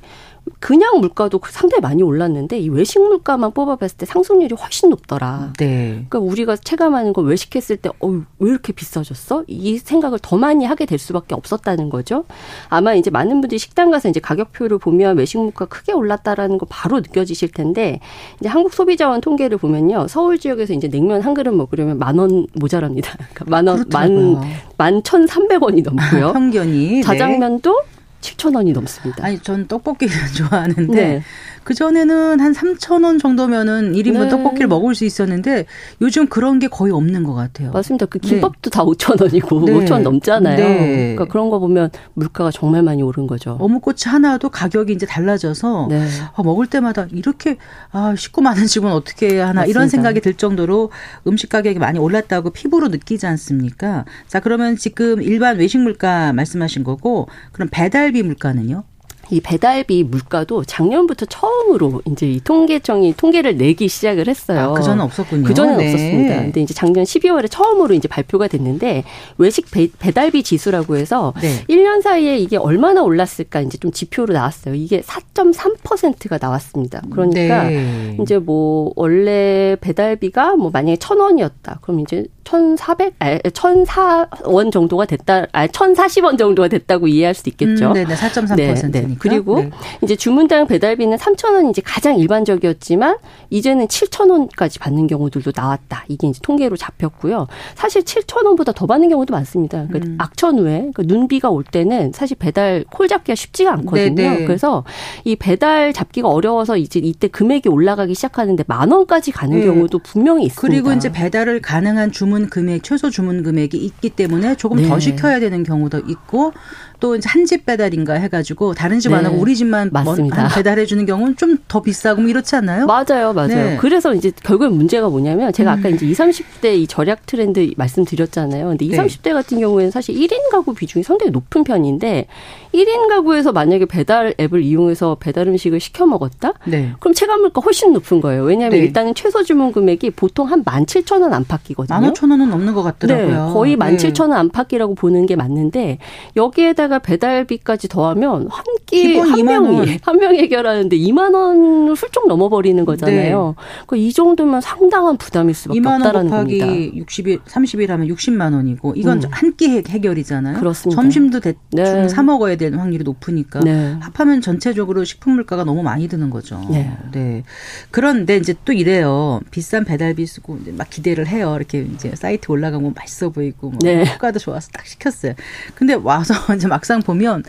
[0.63, 5.55] 그냥 물가도 상당히 많이 올랐는데 이 외식 물가만 뽑아봤을 때 상승률이 훨씬 높더라.
[5.59, 6.05] 네.
[6.09, 9.43] 그러니까 우리가 체감하는 걸 외식했을 때, 어, 왜 이렇게 비싸졌어?
[9.49, 12.27] 이 생각을 더 많이 하게 될 수밖에 없었다는 거죠.
[12.69, 16.99] 아마 이제 많은 분들이 식당 가서 이제 가격표를 보면 외식 물가 크게 올랐다라는 거 바로
[17.01, 17.99] 느껴지실 텐데
[18.39, 23.17] 이제 한국 소비자원 통계를 보면요, 서울 지역에서 이제 냉면 한 그릇 먹으려면 만 원 모자랍니다.
[23.35, 24.41] 그러니까 만 원, 만,
[24.77, 26.35] 만 천삼백 원이 넘고요.
[26.35, 26.89] 평균이.
[26.89, 27.03] 네.
[27.03, 27.92] 자장면도 네.
[28.23, 29.25] 7천 원이 넘습니다.
[29.27, 31.23] 아니, 전 떡볶이를 좋아하는데 네.
[31.65, 34.29] 그 전에는 한 3천 원 정도면은 1인분 네.
[34.29, 35.67] 떡볶이를 먹을 수 있었는데
[36.01, 37.71] 요즘 그런 게 거의 없는 것 같아요.
[37.73, 38.07] 맞습니다.
[38.07, 38.71] 그 김밥도 네.
[38.71, 39.73] 다 5천 원이고 네.
[39.73, 40.57] 5천 원 넘잖아요.
[40.57, 41.15] 네.
[41.15, 43.57] 그러니까 그런 거 보면 물가가 정말 많이 오른 거죠.
[43.61, 46.07] 어묵꼬치 하나도 가격이 이제 달라져서 네.
[46.35, 47.57] 아, 먹을 때마다 이렇게
[47.91, 49.71] 아, 식구 많은 집은 어떻게 해야 하나 맞습니다.
[49.71, 50.91] 이런 생각이 들 정도로
[51.27, 54.05] 음식 가격이 많이 올랐다고 피부로 느끼지 않습니까?
[54.27, 58.85] 자, 그러면 지금 일반 외식 물가 말씀하신 거고 그럼 배달비 물가는요?
[59.33, 64.61] 이 배달비 물가도 작년부터 처음으로 이제 이 통계청이 통계를 내기 시작을 했어요.
[64.61, 65.45] 아, 그 전에 없었군요.
[65.45, 65.87] 그 전에 네.
[65.87, 66.37] 없었습니다.
[66.43, 69.05] 근데 이제 작년 12월에 처음으로 이제 발표가 됐는데
[69.39, 71.65] 외식 배, 달비 지수라고 해서 네.
[71.71, 74.75] 1년 사이에 이게 얼마나 올랐을까 이제 좀 지표로 나왔어요.
[74.75, 77.01] 이게 4.3%가 나왔습니다.
[77.11, 78.19] 그러니까 네.
[78.21, 81.81] 이제 뭐 원래 배달비가 뭐 만약에 1,000원이었다.
[81.81, 87.89] 그럼 이제 1,400, 아, 1,004원 정도가 됐다, 아, 1,040원 정도가 됐다고 이해할 수 있겠죠.
[87.89, 88.91] 음, 네네, 4.3%니까.
[88.91, 89.17] 네, 네.
[89.19, 89.71] 그리고 네.
[90.03, 93.17] 이제 주문당 배달비는 3,000원 이제 가장 일반적이었지만
[93.51, 96.05] 이제는 7,000원까지 받는 경우들도 나왔다.
[96.09, 97.47] 이게 이제 통계로 잡혔고요.
[97.75, 99.87] 사실 7,000원보다 더 받는 경우도 많습니다.
[99.87, 100.17] 그러니까 음.
[100.19, 104.15] 악천 후에 그러니까 눈비가 올 때는 사실 배달 콜 잡기가 쉽지가 않거든요.
[104.15, 104.39] 네네.
[104.39, 104.45] 네.
[104.47, 104.85] 그래서
[105.25, 109.67] 이 배달 잡기가 어려워서 이제 이때 금액이 올라가기 시작하는데 만 원까지 가는 네.
[109.67, 110.69] 경우도 분명히 있습니다.
[110.69, 114.89] 그리고 이제 배달을 가능한 주문 금액, 최소 주문 금액이 있기 때문에 조금 네.
[114.89, 116.53] 더 시켜야 되는 경우도 있고
[117.01, 119.43] 또 이제 한 집 배달인가 해가지고 다른 집 안 하고 네.
[119.43, 120.49] 우리 집만 맞습니다.
[120.55, 122.87] 배달해 주는 경우는 좀 더 비싸고 뭐 이렇지 않나요?
[122.87, 123.49] 맞아요, 맞아요.
[123.49, 123.77] 네.
[123.81, 125.95] 그래서 이제 결국에 문제가 뭐냐면 제가 아까 음.
[125.95, 126.19] 이제 20,
[126.61, 128.69] 30대 이 절약 트렌드 말씀드렸잖아요.
[128.69, 129.07] 근데 20, 네.
[129.07, 132.27] 30대 같은 경우에는 사실 1인 가구 비중이 상당히 높은 편인데
[132.75, 136.53] 1인 가구에서 만약에 배달 앱을 이용해서 배달 음식을 시켜 먹었다?
[136.67, 136.93] 네.
[137.01, 138.45] 그럼 체감 물가 훨씬 높은 거예요.
[138.45, 138.87] 왜냐하면 네.
[138.87, 141.97] 일단은 최소 주문 금액이 보통 한 17,000원 안팎이거든요.
[142.23, 143.47] 15,000원은 넘는 것 같더라고요.
[143.47, 143.53] 네.
[143.53, 145.99] 거의 17,000원 안팎이라고 보는 게 맞는데
[146.37, 153.55] 여기에다가 배달비까지 더하면 한 끼 한 명이 한 명이 해결하는데 2만 원 훌쩍 넘어버리는 거잖아요.
[153.57, 153.65] 네.
[153.87, 156.67] 그러니까 이 정도면 상당한 부담일 수밖에 2만 원 없다라는 겁니다.
[156.67, 159.29] 60일 30일 하면 60만 원이고 이건 음.
[159.31, 160.59] 한끼 해결이잖아요.
[160.59, 161.01] 그렇습니다.
[161.01, 162.09] 점심도 대충 네.
[162.09, 163.97] 사 먹어야 되는 확률이 높으니까 네.
[164.01, 166.61] 합하면 전체적으로 식품 물가가 너무 많이 드는 거죠.
[166.71, 166.93] 네.
[167.13, 167.45] 네.
[167.91, 169.41] 그런데 이제 또 이래요.
[169.51, 171.55] 비싼 배달비 쓰고 막 기대를 해요.
[171.57, 174.05] 이렇게 이제 사이트 올라가면 맛있어 보이고 뭐 네.
[174.05, 175.35] 효과도 좋아서 딱 시켰어요.
[175.75, 177.45] 근데 와서 이제 막상 보면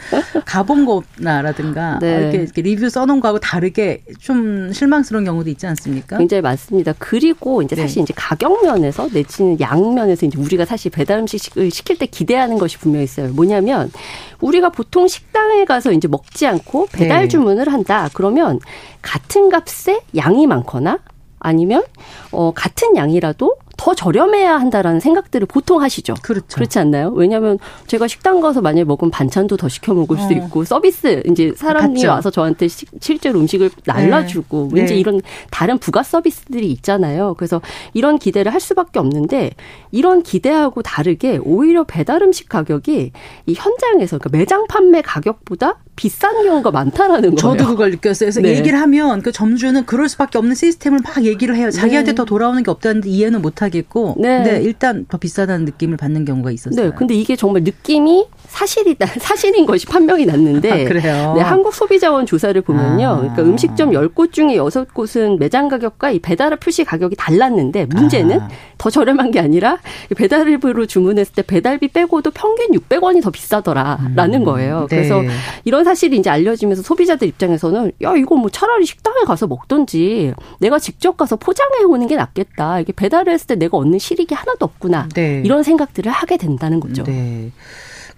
[0.45, 2.17] 가본 거나라든가 네.
[2.17, 6.17] 이렇게, 이렇게 리뷰 써놓은 거하고 다르게 좀 실망스러운 경우도 있지 않습니까?
[6.17, 6.93] 굉장히 많습니다.
[6.97, 8.01] 그리고 이제 사실 네.
[8.03, 12.77] 이제 가격 면에서 내지는 양 면에서 이제 우리가 사실 배달 음식을 시킬 때 기대하는 것이
[12.77, 13.29] 분명히 있어요.
[13.33, 13.91] 뭐냐면
[14.39, 17.27] 우리가 보통 식당에 가서 이제 먹지 않고 배달 네.
[17.27, 18.09] 주문을 한다.
[18.13, 18.59] 그러면
[19.01, 20.99] 같은 값에 양이 많거나
[21.39, 21.83] 아니면
[22.31, 26.13] 어 같은 양이라도 더 저렴해야 한다라는 생각들을 보통 하시죠.
[26.21, 26.55] 그렇죠.
[26.55, 27.09] 그렇지 않나요?
[27.09, 30.31] 왜냐하면 제가 식당 가서 만약에 먹으면 반찬도 더 시켜 먹을 수 어.
[30.31, 32.07] 있고 서비스 이제 사람이 같죠.
[32.07, 34.83] 와서 저한테 시- 실제로 음식을 날라주고 네.
[34.85, 34.99] 이제 네.
[35.01, 35.19] 이런
[35.51, 37.33] 다른 부가 서비스들이 있잖아요.
[37.37, 37.59] 그래서
[37.93, 39.51] 이런 기대를 할 수밖에 없는데
[39.91, 43.11] 이런 기대하고 다르게 오히려 배달 음식 가격이
[43.47, 47.35] 이 현장에서 그러니까 매장 판매 가격보다 비싼 경우가 많다라는 거예요.
[47.35, 48.27] 저도 그걸 느꼈어요.
[48.27, 48.57] 그래서 네.
[48.57, 51.69] 얘기를 하면 그 점주는 그럴 수밖에 없는 시스템을 막 얘기를 해요.
[51.69, 52.15] 자기한테 네.
[52.15, 54.15] 더 돌아오는 게 없다는데 이해는 못 하겠고.
[54.19, 54.59] 네.
[54.63, 56.89] 일단 더 비싸다는 느낌을 받는 경우가 있었어요.
[56.89, 60.71] 네, 근데 이게 정말 느낌이 사실이다, 사실인 것이 판명이 났는데.
[60.71, 61.33] 아, 그래요?
[61.35, 63.07] 네, 한국 소비자원 조사를 보면요.
[63.07, 63.17] 아.
[63.17, 68.49] 그러니까 음식점 10곳 중에 6곳은 매장 가격과 이 배달 표시 가격이 달랐는데 문제는 아.
[68.77, 69.77] 더 저렴한 게 아니라
[70.15, 74.87] 배달앱으로 주문했을 때 배달비 빼고도 평균 600원이 더 비싸더라라는 거예요.
[74.89, 74.95] 네.
[74.95, 75.21] 그래서
[75.63, 81.17] 이런 사실이 이제 알려지면서 소비자들 입장에서는 야, 이거 뭐 차라리 식당에 가서 먹던지 내가 직접
[81.17, 82.79] 가서 포장해 오는 게 낫겠다.
[82.79, 85.09] 이게 배달을 했을 때 내가 얻는 실익이 하나도 없구나.
[85.13, 85.41] 네.
[85.45, 87.03] 이런 생각들을 하게 된다는 거죠.
[87.03, 87.51] 네.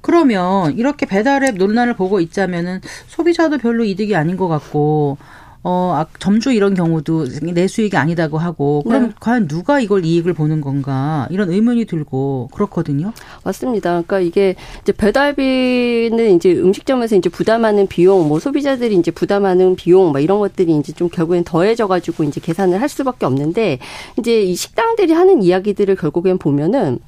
[0.02, 5.18] 그러면 이렇게 배달앱 논란을 보고 있자면은 소비자도 별로 이득이 아닌 것 같고
[5.68, 9.14] 어, 아, 점주 이런 경우도 내 수익이 아니다고 하고 그럼 네.
[9.20, 13.14] 과연 누가 이걸 이익을 보는 건가 이런 의문이 들고 그렇거든요.
[13.44, 13.90] 맞습니다.
[13.90, 20.22] 그러니까 이게 이제 배달비는 이제 음식점에서 이제 부담하는 비용, 뭐 소비자들이 이제 부담하는 비용, 뭐
[20.22, 23.80] 이런 것들이 이제 좀 결국엔 더해져 가지고 이제 계산을 할 수밖에 없는데
[24.20, 27.00] 이제 이 식당들이 하는 이야기들을 결국엔 보면은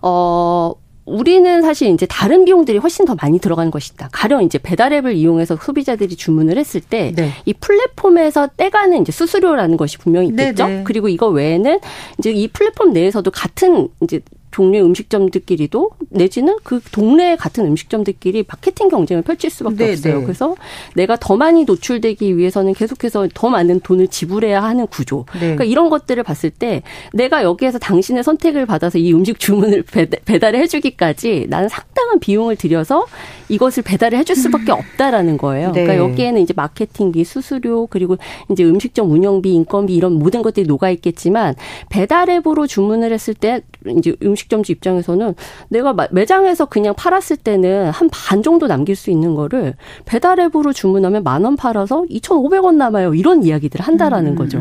[0.00, 0.74] 어
[1.08, 4.08] 우리는 사실 이제 다른 비용들이 훨씬 더 많이 들어가는 것이다.
[4.12, 7.32] 가령 이제 배달앱을 이용해서 소비자들이 주문을 했을 때이 네.
[7.60, 10.66] 플랫폼에서 떼가는 이제 수수료라는 것이 분명히 있겠죠.
[10.66, 10.84] 네네.
[10.84, 11.80] 그리고 이거 외에는
[12.18, 14.20] 이제 이 플랫폼 내에서도 같은 이제
[14.58, 20.18] 종류의 음식점들끼리도 내지는 그 동네 같은 음식점들끼리 마케팅 경쟁을 펼칠 수밖에 네, 없어요.
[20.18, 20.22] 네.
[20.24, 20.56] 그래서
[20.96, 25.26] 내가 더 많이 노출되기 위해서는 계속해서 더 많은 돈을 지불해야 하는 구조.
[25.34, 25.40] 네.
[25.40, 30.58] 그러니까 이런 것들을 봤을 때 내가 여기에서 당신의 선택을 받아서 이 음식 주문을 배달- 배달을
[30.60, 33.06] 해주기까지 나는 상당한 비용을 들여서
[33.48, 35.70] 이것을 배달을 해줄 수밖에 없다라는 거예요.
[35.70, 35.84] 네.
[35.84, 38.16] 그러니까 여기에는 이제 마케팅비, 수수료 그리고
[38.50, 41.54] 이제 음식점 운영비, 인건비 이런 모든 것들이 녹아 있겠지만
[41.90, 43.62] 배달 앱으로 주문을 했을 때
[43.96, 45.34] 이제 음식 점주 입장에서는
[45.68, 50.72] 내가 마- 매장에서 그냥 팔았을 때는 한 반 정도 남길 수 있는 거를 배달 앱으로
[50.72, 53.14] 주문하면 만 원 팔아서 2,500원 남아요.
[53.14, 54.58] 이런 이야기들을 한다라는 거죠.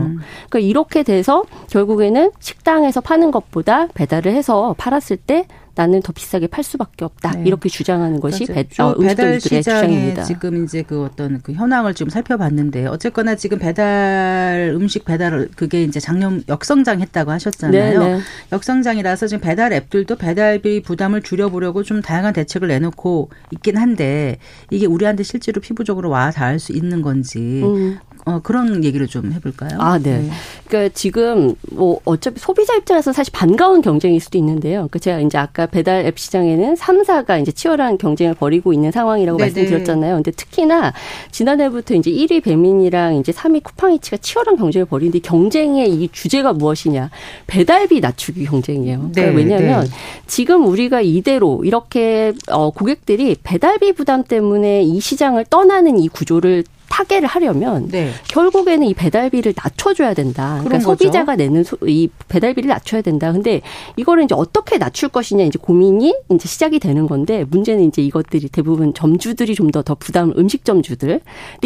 [0.49, 5.47] 그러니까 이렇게 돼서 결국에는 식당에서 파는 것보다 배달을 해서 팔았을 때
[5.77, 7.33] 나는 더 비싸게 팔 수밖에 없다.
[7.33, 7.43] 네.
[7.45, 10.15] 이렇게 주장하는 것이 배, 주 어, 배달 시장의.
[10.25, 15.99] 지금 이제 그 어떤 그 현황을 좀 살펴봤는데 어쨌거나 지금 배달 음식 배달 그게 이제
[15.99, 17.99] 작년 역성장 했다고 하셨잖아요.
[17.99, 18.19] 네, 네.
[18.51, 24.39] 역성장이라서 지금 배달 앱들도 배달비 부담을 줄여보려고 좀 다양한 대책을 내놓고 있긴 한데
[24.71, 27.99] 이게 우리한테 실제로 피부적으로 와 닿을 수 있는 건지 음.
[28.25, 29.79] 어, 그런 얘기를 좀 해볼까요?
[29.79, 30.29] 아, 네.
[30.67, 34.79] 그러니까 지금 뭐 어차피 소비자 입장에서 사실 반가운 경쟁일 수도 있는데요.
[34.79, 39.49] 그러니까 제가 이제 아까 배달 앱 시장에는 3사가 이제 치열한 경쟁을 벌이고 있는 상황이라고 네네.
[39.49, 40.15] 말씀드렸잖아요.
[40.15, 40.93] 근데 특히나
[41.31, 47.09] 지난해부터 이제 1위 배민이랑 이제 3위 쿠팡이치가 치열한 경쟁을 벌이는데 이 경쟁의 이 주제가 무엇이냐?
[47.47, 49.09] 배달비 낮추기 경쟁이에요.
[49.11, 49.89] 그러니까 네, 왜냐하면 네.
[50.25, 57.27] 지금 우리가 이대로 이렇게 어 고객들이 배달비 부담 때문에 이 시장을 떠나는 이 구조를 타개를
[57.27, 58.11] 하려면 네.
[58.29, 60.59] 결국에는 이 배달비를 낮춰줘야 된다.
[60.63, 60.79] 그러니까.
[60.79, 63.31] 소비자가 내는 소- 이 배달비를 낮춰야 된다.
[63.31, 63.61] 근데
[63.97, 68.93] 이거를 이제 어떻게 낮출 것이냐 이제 고민이 이제 시작이 되는 건데 문제는 이제 이것들이 대부분
[68.93, 71.19] 점주들이 좀 더더 부담 음식 점주들이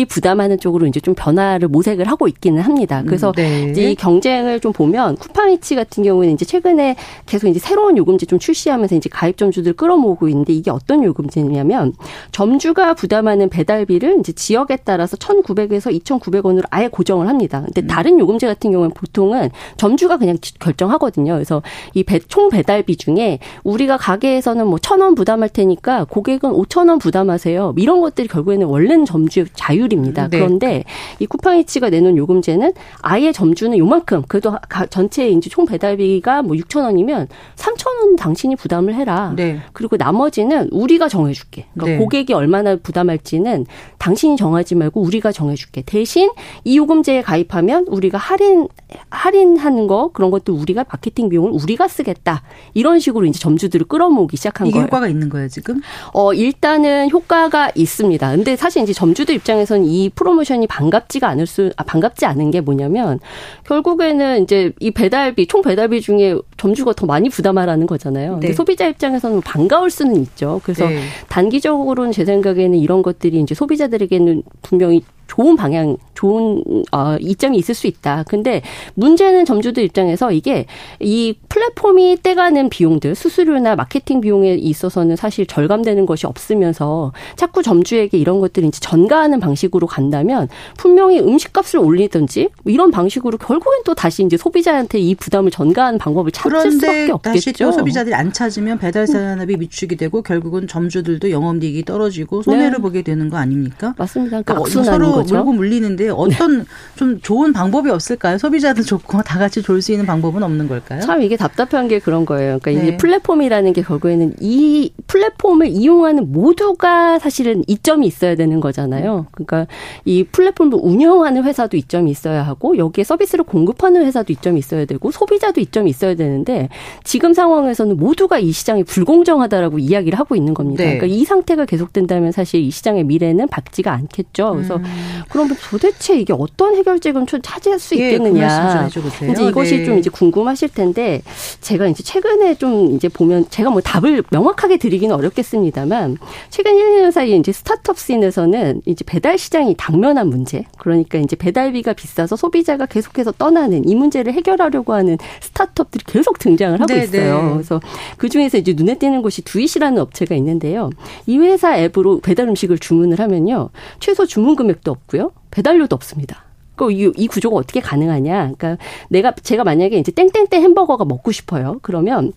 [0.09, 3.03] 부담하는 쪽으로 이제 좀 변화를 모색을 하고 있기는 합니다.
[3.05, 3.69] 그래서 음, 네.
[3.71, 8.39] 이제 이 경쟁을 좀 보면 쿠팡이치 같은 경우는 이제 최근에 계속 이제 새로운 요금제 좀
[8.39, 11.93] 출시하면서 이제 가입 점주들 끌어모으고 있는데 이게 어떤 요금제냐면
[12.31, 17.61] 점주가 부담하는 배달비를 이제 지역에 따라서 1,900에서 2,900원으로 아예 고정을 합니다.
[17.63, 21.33] 근데 다른 요금제 같은 경우는 보통은 점주가 그냥 지- 결정하거든요.
[21.33, 21.61] 그래서
[21.93, 27.73] 이 배, 총 배달비 중에 우리가 가게에서는 뭐 1,000원 부담할 테니까 고객은 5,000원 부담하세요.
[27.77, 30.27] 이런 것들이 결국에는 원래는 점주의 자율입니다.
[30.29, 30.37] 네.
[30.39, 30.83] 그런데
[31.19, 37.27] 이 쿠팡이치가 내놓은 요금제는 아예 점주는 요만큼 그래도 가- 전체 이제 총 배달비가 뭐 6,000원이면
[37.55, 39.33] 3,000원 당신이 부담을 해라.
[39.35, 39.59] 네.
[39.73, 41.65] 그리고 나머지는 우리가 정해 줄게.
[41.73, 42.03] 그러니까 네.
[42.03, 43.65] 고객이 얼마나 부담할지는
[43.97, 45.83] 당신이 정하지 말고 우리가 정해줄게.
[45.85, 46.29] 대신
[46.63, 48.67] 이 요금제에 가입하면 우리가 할인
[49.09, 52.43] 할인하는 거 그런 것도 우리가 마케팅 비용을 우리가 쓰겠다.
[52.73, 54.85] 이런 식으로 이제 점주들을 끌어모으기 시작한 이게 거예요.
[54.85, 55.81] 효과가 있는 거예요 지금?
[56.13, 58.35] 어, 일단은 효과가 있습니다.
[58.35, 63.19] 근데 사실 이제 점주들 입장에서는 이 프로모션이 반갑지가 않을 수, 아, 반갑지 않은 게 뭐냐면,
[63.65, 68.33] 결국에는 이제 이 배달비, 총 배달비 중에 점주가 더 많이 부담하라는 거잖아요.
[68.33, 68.53] 근데 네.
[68.53, 70.61] 소비자 입장에서는 반가울 수는 있죠.
[70.63, 71.01] 그래서 네.
[71.29, 77.73] 단기적으로는 제 생각에는 이런 것들이 이제 소비자들에게는 분명 히 좋은 방향, 좋은 어 이점이 있을
[77.73, 78.23] 수 있다.
[78.27, 78.61] 근데
[78.95, 80.65] 문제는 점주들 입장에서 이게
[80.99, 88.41] 이 플랫폼이 떼가는 비용들, 수수료나 마케팅 비용에 있어서는 사실 절감되는 것이 없으면서 자꾸 점주에게 이런
[88.41, 94.99] 것들을 이제 전가하는 방식으로 간다면 분명히 음식값을 올리든지 이런 방식으로 결국엔 또 다시 이제 소비자한테
[94.99, 97.21] 이 부담을 전가하는 방법을 찾을 수밖에 없겠죠.
[97.21, 102.77] 다시 또 소비자들이 안 찾으면 배달 산업이 위축이 되고 결국은 점주들도 영업이익이 떨어지고 손해를 네.
[102.79, 103.95] 보게 되는 거 아닙니까?
[103.97, 104.41] 맞습니다.
[104.41, 105.35] 그러니까 어, 서로 거죠.
[105.35, 106.63] 물고 물리는데 어떤 네.
[106.95, 108.37] 좀 좋은 방법이 없을까요?
[108.37, 111.01] 소비자도 좋고 다 같이 좋을 수 있는 방법은 없는 걸까요?
[111.01, 112.59] 참 이게 답답한 게 그런 거예요.
[112.61, 112.87] 그러니까 네.
[112.87, 119.27] 이제 플랫폼이라는 게 결국에는 이 플랫폼을 이용하는 모두가 사실은 이점이 있어야 되는 거잖아요.
[119.31, 119.67] 그러니까
[120.05, 125.61] 이 플랫폼을 운영하는 회사도 이점이 있어야 하고 여기에 서비스를 공급하는 회사도 이점이 있어야 되고 소비자도
[125.61, 126.69] 이점이 있어야 되는데
[127.03, 130.83] 지금 상황에서는 모두가 이 시장이 불공정하다라고 이야기를 하고 있는 겁니다.
[130.83, 130.97] 네.
[130.97, 134.53] 그러니까 이 상태가 계속된다면 사실 이 시장의 미래는 밝지가 않겠죠.
[134.53, 134.83] 그래서 음.
[135.29, 138.89] 그러면 도대체 이게 어떤 해결책을 좀 찾을 수 예, 그 있겠느냐.
[138.93, 139.85] 그 이제 이것이 네.
[139.85, 141.21] 좀 이제 궁금하실 텐데
[141.61, 146.17] 제가 이제 최근에 좀 이제 보면 제가 뭐 답을 명확하게 드리기는 어렵겠습니다만
[146.49, 151.93] 최근 1, 2년 사이에 이제 스타트업 씬에서는 이제 배달 시장이 당면한 문제 그러니까 이제 배달비가
[151.93, 157.43] 비싸서 소비자가 계속해서 떠나는 이 문제를 해결하려고 하는 스타트업들이 계속 등장을 하고 네, 있어요.
[157.43, 157.53] 네.
[157.53, 157.81] 그래서
[158.17, 160.89] 그 중에서 이제 눈에 띄는 곳이 두이시라는 업체가 있는데요.
[161.25, 163.69] 이 회사 앱으로 배달 음식을 주문을 하면요.
[163.99, 165.31] 최소 주문 금액도 없고요.
[165.51, 166.43] 배달료도 없습니다.
[166.75, 168.53] 그 이, 이 구조가 어떻게 가능하냐?
[168.57, 168.77] 그러니까
[169.09, 171.79] 내가 제가 만약에 이제 땡땡땡 햄버거가 먹고 싶어요.
[171.81, 172.33] 그러면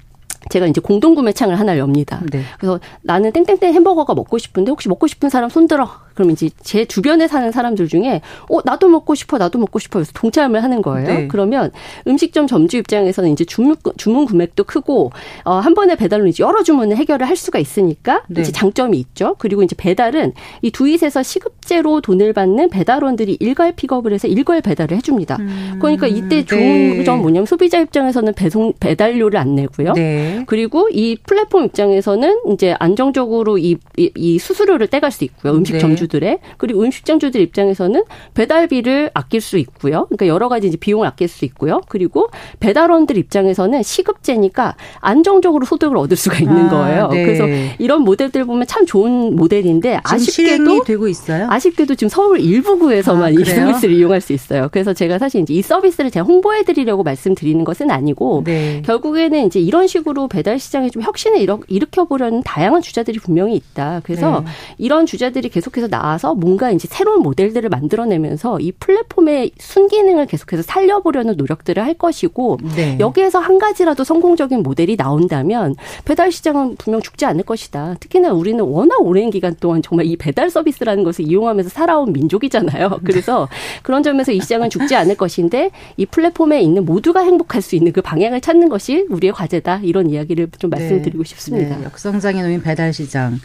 [0.50, 2.20] 제가 이제 공동구매창을 하나 엽니다.
[2.30, 2.42] 네.
[2.58, 5.88] 그래서 나는 땡땡땡 햄버거가 먹고 싶은데 혹시 먹고 싶은 사람 손들어.
[6.14, 10.12] 그럼 이제 제 주변에 사는 사람들 중에 어 나도 먹고 싶어 나도 먹고 싶어 그래서
[10.14, 11.06] 동참을 하는 거예요.
[11.06, 11.28] 네.
[11.28, 11.70] 그러면
[12.06, 15.12] 음식점 점주 입장에서는 이제 주문 주문 금액도 크고
[15.44, 18.42] 어, 한 번에 배달로 이제 여러 주문을 해결을 할 수가 있으니까 네.
[18.42, 19.34] 이제 장점이 있죠.
[19.38, 25.36] 그리고 이제 배달은 이 두잇에서 시급제로 돈을 받는 배달원들이 일괄 픽업을 해서 일괄 배달을 해줍니다.
[25.40, 25.78] 음.
[25.80, 27.04] 그러니까 이때 좋은 네.
[27.04, 29.92] 점 뭐냐면 소비자 입장에서는 배송 배달료를 안 내고요.
[29.92, 30.44] 네.
[30.46, 35.54] 그리고 이 플랫폼 입장에서는 이제 안정적으로 이, 이, 이 수수료를 떼갈 수 있고요.
[35.54, 35.78] 음식 네.
[35.78, 40.06] 점주 점 주들의 그리고 음식점주들 입장에서는 배달비를 아낄 수 있고요.
[40.06, 41.80] 그러니까 여러 가지 이제 비용을 아낄 수 있고요.
[41.88, 42.28] 그리고
[42.60, 47.08] 배달원들 입장에서는 시급제니까 안정적으로 소득을 얻을 수가 있는 아, 거예요.
[47.08, 47.24] 네.
[47.24, 47.44] 그래서
[47.78, 51.46] 이런 모델들 보면 참 좋은 모델인데 아쉽게도 되고 있어요.
[51.50, 54.68] 아쉽게도 지금 서울 일부구에서만 아, 이 서비스를 이용할 수 있어요.
[54.70, 58.82] 그래서 제가 사실 이제 이 서비스를 제가 홍보해 드리려고 말씀드리는 것은 아니고 네.
[58.84, 64.00] 결국에는 이제 이런 식으로 배달 시장에 좀 혁신을 일으켜 보려는 다양한 주자들이 분명히 있다.
[64.04, 64.50] 그래서 네.
[64.78, 71.82] 이런 주자들이 계속해서 나와서 뭔가 이제 새로운 모델들을 만들어내면서 이 플랫폼의 순기능을 계속해서 살려보려는 노력들을
[71.84, 72.96] 할 것이고 네.
[72.98, 77.94] 여기에서 한 가지라도 성공적인 모델이 나온다면 배달 시장은 분명 죽지 않을 것이다.
[78.00, 83.00] 특히나 우리는 워낙 오랜 기간 동안 정말 이 배달 서비스라는 것을 이용하면서 살아온 민족이잖아요.
[83.04, 83.48] 그래서
[83.82, 88.02] 그런 점에서 이 시장은 죽지 않을 것인데 이 플랫폼에 있는 모두가 행복할 수 있는 그
[88.02, 89.80] 방향을 찾는 것이 우리의 과제다.
[89.84, 91.28] 이런 이야기를 좀 말씀드리고 네.
[91.28, 91.76] 싶습니다.
[91.76, 91.84] 네.
[91.84, 93.38] 역성장에 놓인 배달 시장.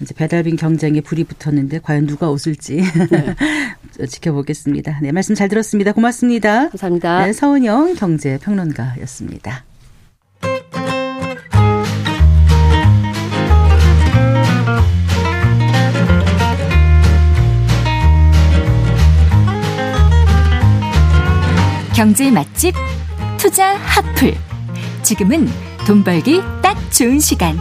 [0.00, 3.34] 이제 배달빈 경쟁에 불이 붙었는데 과연 누가 웃을지 네.
[4.06, 5.00] 지켜보겠습니다.
[5.02, 5.92] 네, 말씀 잘 들었습니다.
[5.92, 6.70] 고맙습니다.
[6.70, 7.26] 감사합니다.
[7.26, 9.64] 네, 서은영 경제평론가였습니다.
[21.94, 22.74] 경제 맛집
[23.38, 24.34] 투자 하플
[25.02, 25.46] 지금은
[25.86, 27.58] 돈 벌기 딱 좋은 시간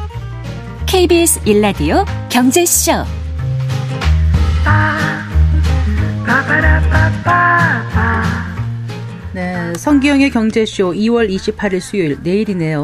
[0.88, 3.21] KBS 일라디오 경제쇼.
[9.34, 12.82] 네, 성기영의 경제쇼 2월 28일 수요일 내일이네요.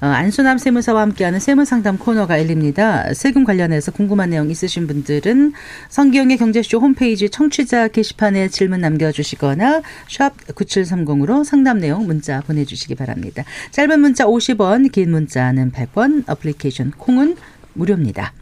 [0.00, 3.12] 어, 안수남 세무사와 함께하는 세무상담 코너가 열립니다.
[3.12, 5.52] 세금 관련해서 궁금한 내용 있으신 분들은
[5.90, 13.44] 성기영의 경제쇼 홈페이지 청취자 게시판에 질문 남겨주시거나 샵 9730으로 상담 내용 문자 보내주시기 바랍니다.
[13.72, 17.36] 짧은 문자 50원, 긴 문자는 100원, 어플리케이션 콩은
[17.74, 18.32] 무료입니다.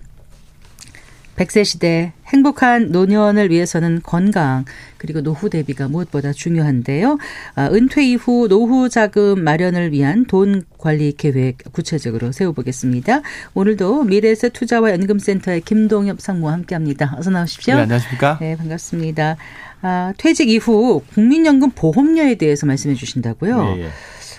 [1.39, 4.65] 100세 시대 행복한 노년을 위해서는 건강
[4.97, 7.17] 그리고 노후 대비가 무엇보다 중요한데요.
[7.55, 13.23] 아, 은퇴 이후 노후 자금 마련을 위한 돈 관리 계획 구체적으로 세워보겠습니다.
[13.55, 17.15] 오늘도 미래에셋 투자와 연금센터의 김동엽 상무와 함께합니다.
[17.17, 17.77] 어서 나오십시오.
[17.77, 18.39] 네, 안녕하십니까?
[18.41, 19.37] 네, 반갑습니다.
[19.83, 23.63] 아, 퇴직 이후 국민연금 보험료에 대해서 말씀해 주신다고요.
[23.63, 23.89] 네, 네.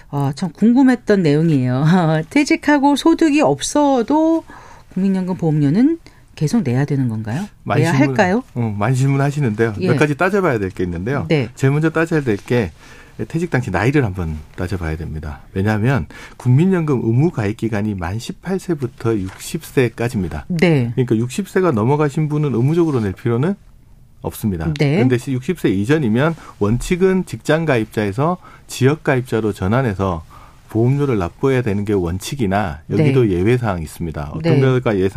[0.10, 1.86] 아, 참 궁금했던 내용이에요.
[2.30, 4.44] 퇴직하고 소득이 없어도
[4.94, 6.00] 국민연금 보험료는
[6.40, 7.46] 계속 내야 되는 건가요?
[7.66, 8.44] 내야 질문, 할까요?
[8.56, 9.74] 어, 많이 질문하시는데요.
[9.82, 9.88] 예.
[9.90, 11.26] 몇 가지 따져봐야 될 게 있는데요.
[11.28, 11.50] 네.
[11.56, 12.72] 제일 먼저 따져야 될 게
[13.28, 15.42] 퇴직 당시 나이를 한번 따져봐야 됩니다.
[15.54, 16.06] 왜냐하면
[16.38, 20.44] 국민연금 의무 가입 기간이 만 18세부터 60세까지입니다.
[20.48, 20.94] 네.
[20.96, 23.56] 그러니까 60세가 넘어가신 분은 의무적으로 낼 필요는
[24.22, 24.74] 없습니다.
[24.80, 24.96] 네.
[24.96, 28.38] 그런데 60세 이전이면 원칙은 직장 가입자에서
[28.68, 30.24] 지역 가입자로 전환해서
[30.70, 33.32] 보험료를 납부해야 되는 게 원칙이나 여기도 네.
[33.32, 34.32] 예외 사항이 있습니다.
[34.36, 34.62] 어떤 네.
[34.62, 35.10] 거가 예외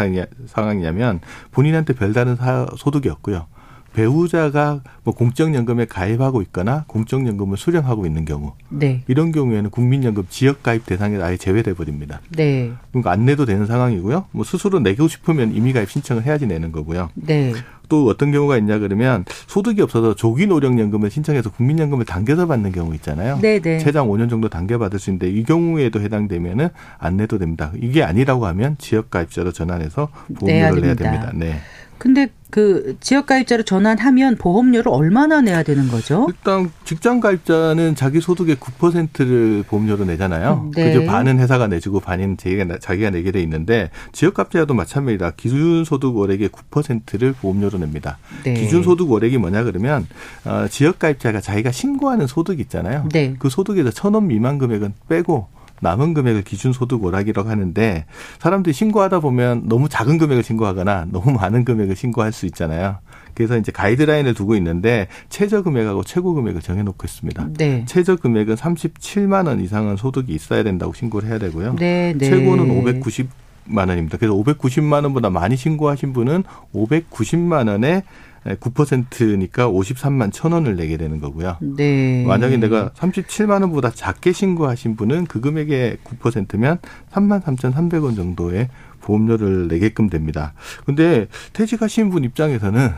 [0.46, 2.36] 상황이냐면 본인한테 별다른
[2.76, 3.46] 소득이 없고요.
[3.92, 9.02] 배우자가 뭐 공적연금에 가입하고 있거나 공적연금을 수령하고 있는 경우 네.
[9.08, 12.20] 이런 경우에는 국민연금 지역 가입 대상에 아예 제외돼 버립니다.
[12.30, 12.72] 네.
[12.90, 14.26] 그러니까 안 내도 되는 상황이고요.
[14.32, 17.10] 뭐 스스로 내고 싶으면 임의 가입 신청을 해야지 내는 거고요.
[17.14, 17.52] 네.
[17.88, 23.38] 또 어떤 경우가 있냐 그러면 소득이 없어서 조기 노령연금을 신청해서 국민연금을 당겨서 받는 경우 있잖아요.
[23.40, 23.60] 네네.
[23.60, 23.78] 네.
[23.78, 27.70] 최장 5년 정도 당겨 받을 수 있는데 이 경우에도 해당되면은 안 내도 됩니다.
[27.78, 30.94] 이게 아니라고 하면 지역 가입자로 전환해서 보험료를 내야 됩니다.
[30.94, 31.32] 내야 됩니다.
[31.34, 31.60] 네.
[32.02, 36.26] 근데 그 지역 가입자로 전환하면 보험료를 얼마나 내야 되는 거죠?
[36.28, 40.72] 일단 직장 가입자는 자기 소득의 9%를 보험료로 내잖아요.
[40.74, 40.94] 네.
[40.94, 45.34] 그죠 반은 회사가 내주고 반은 자기가 자기가 내게 돼 있는데 지역 가입자도 마찬가지다.
[45.36, 48.18] 기준 소득 월액의 9%를 보험료로 냅니다.
[48.42, 48.54] 네.
[48.54, 50.08] 기준 소득 월액이 뭐냐 그러면
[50.44, 53.08] 어, 지역 가입자가 자기가 신고하는 소득 있잖아요.
[53.12, 53.36] 네.
[53.38, 55.46] 그 소득에서 천 원 미만 금액은 빼고
[55.82, 58.06] 남은 금액을 기준 소득 오락이라고 하는데
[58.38, 62.98] 사람들이 신고하다 보면 너무 작은 금액을 신고하거나 너무 많은 금액을 신고할 수 있잖아요.
[63.34, 67.48] 그래서 이제 가이드라인을 두고 있는데 최저 금액하고 최고 금액을 정해놓고 있습니다.
[67.58, 67.84] 네.
[67.86, 71.76] 최저 금액은 37만 원 이상은 소득이 있어야 된다고 신고를 해야 되고요.
[71.76, 72.30] 네, 네.
[72.30, 73.28] 최고는 590.
[73.64, 74.18] 만 원입니다.
[74.18, 76.42] 그래서 590만 원보다 많이 신고하신 분은
[76.74, 78.02] 590만 원에
[78.44, 81.56] 9%니까 53만 천 원을 내게 되는 거고요.
[81.60, 82.24] 네.
[82.26, 86.78] 만약에 내가 37만 원보다 작게 신고하신 분은 그 금액의 9%면
[87.12, 88.68] 3만 3,300원 정도의
[89.00, 90.54] 보험료를 내게끔 됩니다.
[90.86, 92.90] 근데 퇴직하신 분 입장에서는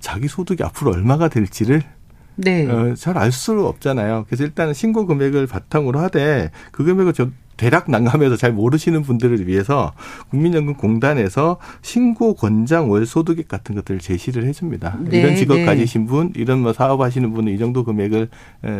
[0.00, 1.82] 자기 소득이 앞으로 얼마가 될지를
[2.36, 2.66] 네.
[2.68, 4.24] 어, 잘 알 수 없잖아요.
[4.26, 9.92] 그래서 일단 신고 금액을 바탕으로 하되 그 금액을 저 대략 난감해서 잘 모르시는 분들을 위해서
[10.30, 14.98] 국민연금공단에서 신고 권장 월 소득액 같은 것들을 제시를 해줍니다.
[15.00, 15.64] 네, 이런 직업 네.
[15.64, 18.28] 가지신 분, 이런 뭐 사업하시는 분은 이 정도 금액을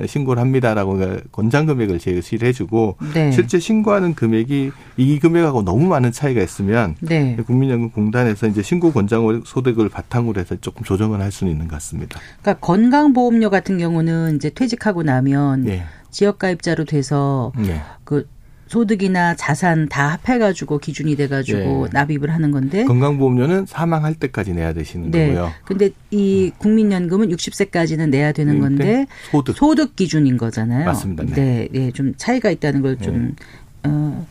[0.06, 0.98] 신고를 합니다라고
[1.32, 3.32] 권장 금액을 제시를 해주고 네.
[3.32, 7.36] 실제 신고하는 금액이 이 금액하고 너무 많은 차이가 있으면 네.
[7.46, 12.20] 국민연금공단에서 이제 신고 권장 월 소득을 바탕으로 해서 조금 조정을 할 수는 있는 것 같습니다.
[12.42, 15.84] 그러니까 건강보험료 같은 경우는 이제 퇴직하고 나면 네.
[16.10, 17.80] 지역가입자로 돼서 네.
[18.04, 18.26] 그
[18.68, 21.90] 소득이나 자산 다 합해가지고 기준이 돼가지고 네.
[21.92, 25.28] 납입을 하는 건데 건강보험료는 사망할 때까지 내야 되시는 네.
[25.28, 25.52] 거고요.
[25.64, 28.60] 근데 이 국민연금은 60세까지는 내야 되는 네.
[28.60, 30.84] 건데 소득 소득 기준인 거잖아요.
[30.84, 31.24] 맞습니다.
[31.26, 31.92] 네, 네, 네.
[31.92, 33.34] 좀 차이가 있다는 걸좀 네.
[33.84, 34.26] 어,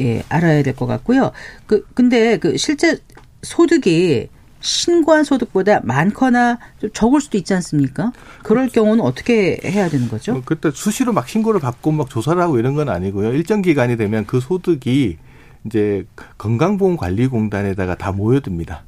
[0.00, 1.32] 예, 알아야 될 것 같고요.
[1.66, 2.98] 그 근데 그 실제
[3.42, 4.28] 소득이
[4.60, 8.12] 신고한 소득보다 많거나 좀 적을 수도 있지 않습니까?
[8.42, 10.32] 그럴 경우는 어떻게 해야 되는 거죠?
[10.32, 13.32] 뭐 그때 수시로 막 신고를 받고 막 조사를 하고 이런 건 아니고요.
[13.32, 15.18] 일정 기간이 되면 그 소득이
[15.64, 16.06] 이제
[16.38, 18.84] 건강보험관리공단에다가 다 모여듭니다.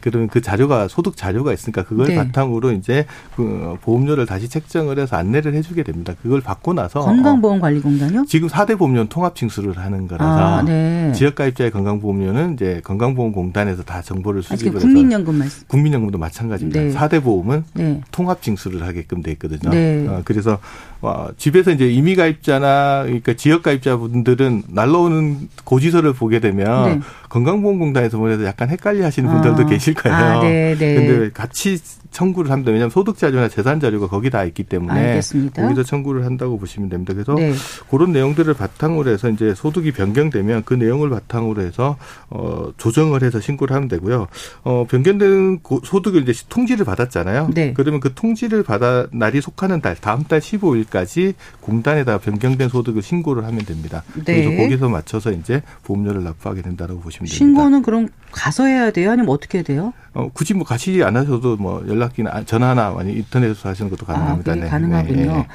[0.00, 2.14] 그러면 그 자료가 소득 자료가 있으니까 그걸 네.
[2.16, 6.14] 바탕으로 이제 그 보험료를 다시 책정을 해서 안내를 해주게 됩니다.
[6.22, 8.24] 그걸 받고 나서 건강보험관리공단요?
[8.26, 11.12] 지금 4대 보험료는 통합 징수를 하는 거라서 아, 네.
[11.14, 16.80] 지역가입자의 건강보험료는 이제 건강보험공단에서 다 정보를 수집을 해서 국민연금만 국민연금도 마찬가지입니다.
[16.80, 16.92] 네.
[16.92, 18.00] 4대 보험은 네.
[18.10, 19.70] 통합 징수를 하게끔 돼 있거든요.
[19.70, 20.06] 네.
[20.08, 20.58] 어, 그래서
[21.00, 27.00] 어, 집에서 이제 임의가입자나 그러니까 지역가입자분들은 날라오는 고지서를 보게 되면 네.
[27.28, 29.66] 건강보험공단에서 보내서 약간 헷갈려 하시는 분들도 아.
[29.66, 30.16] 계실 거예요.
[30.16, 30.94] 아, 네, 네.
[30.94, 31.78] 근데 같이
[32.10, 32.72] 청구를 합니다.
[32.72, 35.62] 왜냐하면 소득 자료나 재산 자료가 거기 다 있기 때문에 알겠습니다.
[35.62, 37.12] 거기서 청구를 한다고 보시면 됩니다.
[37.12, 37.52] 그래서 네.
[37.90, 41.96] 그런 내용들을 바탕으로 해서 이제 소득이 변경되면 그 내용을 바탕으로 해서
[42.30, 44.26] 어 조정을 해서 신고를 하면 되고요.
[44.62, 47.50] 어 변경된 소득을 이제 통지를 받았잖아요.
[47.54, 47.72] 네.
[47.74, 53.64] 그러면 그 통지를 받아 날이 속하는 달 다음 달 15일까지 공단에다 변경된 소득을 신고를 하면
[53.64, 54.02] 됩니다.
[54.24, 54.42] 네.
[54.42, 57.36] 그래서 거기서 맞춰서 이제 보험료를 납부하게 된다고 보시면 됩니다.
[57.36, 59.10] 신고는 그럼 가서 해야 돼요?
[59.10, 59.92] 아니면 어떻게 돼요?
[60.14, 64.52] 어, 굳이 뭐 가시지 않으셔도 뭐 연락이나 전화나 아니 인터넷에서 하시는 것도 가능합니다.
[64.52, 64.68] 아, 네.
[64.68, 65.16] 가능하군요.
[65.16, 65.46] 네, 네.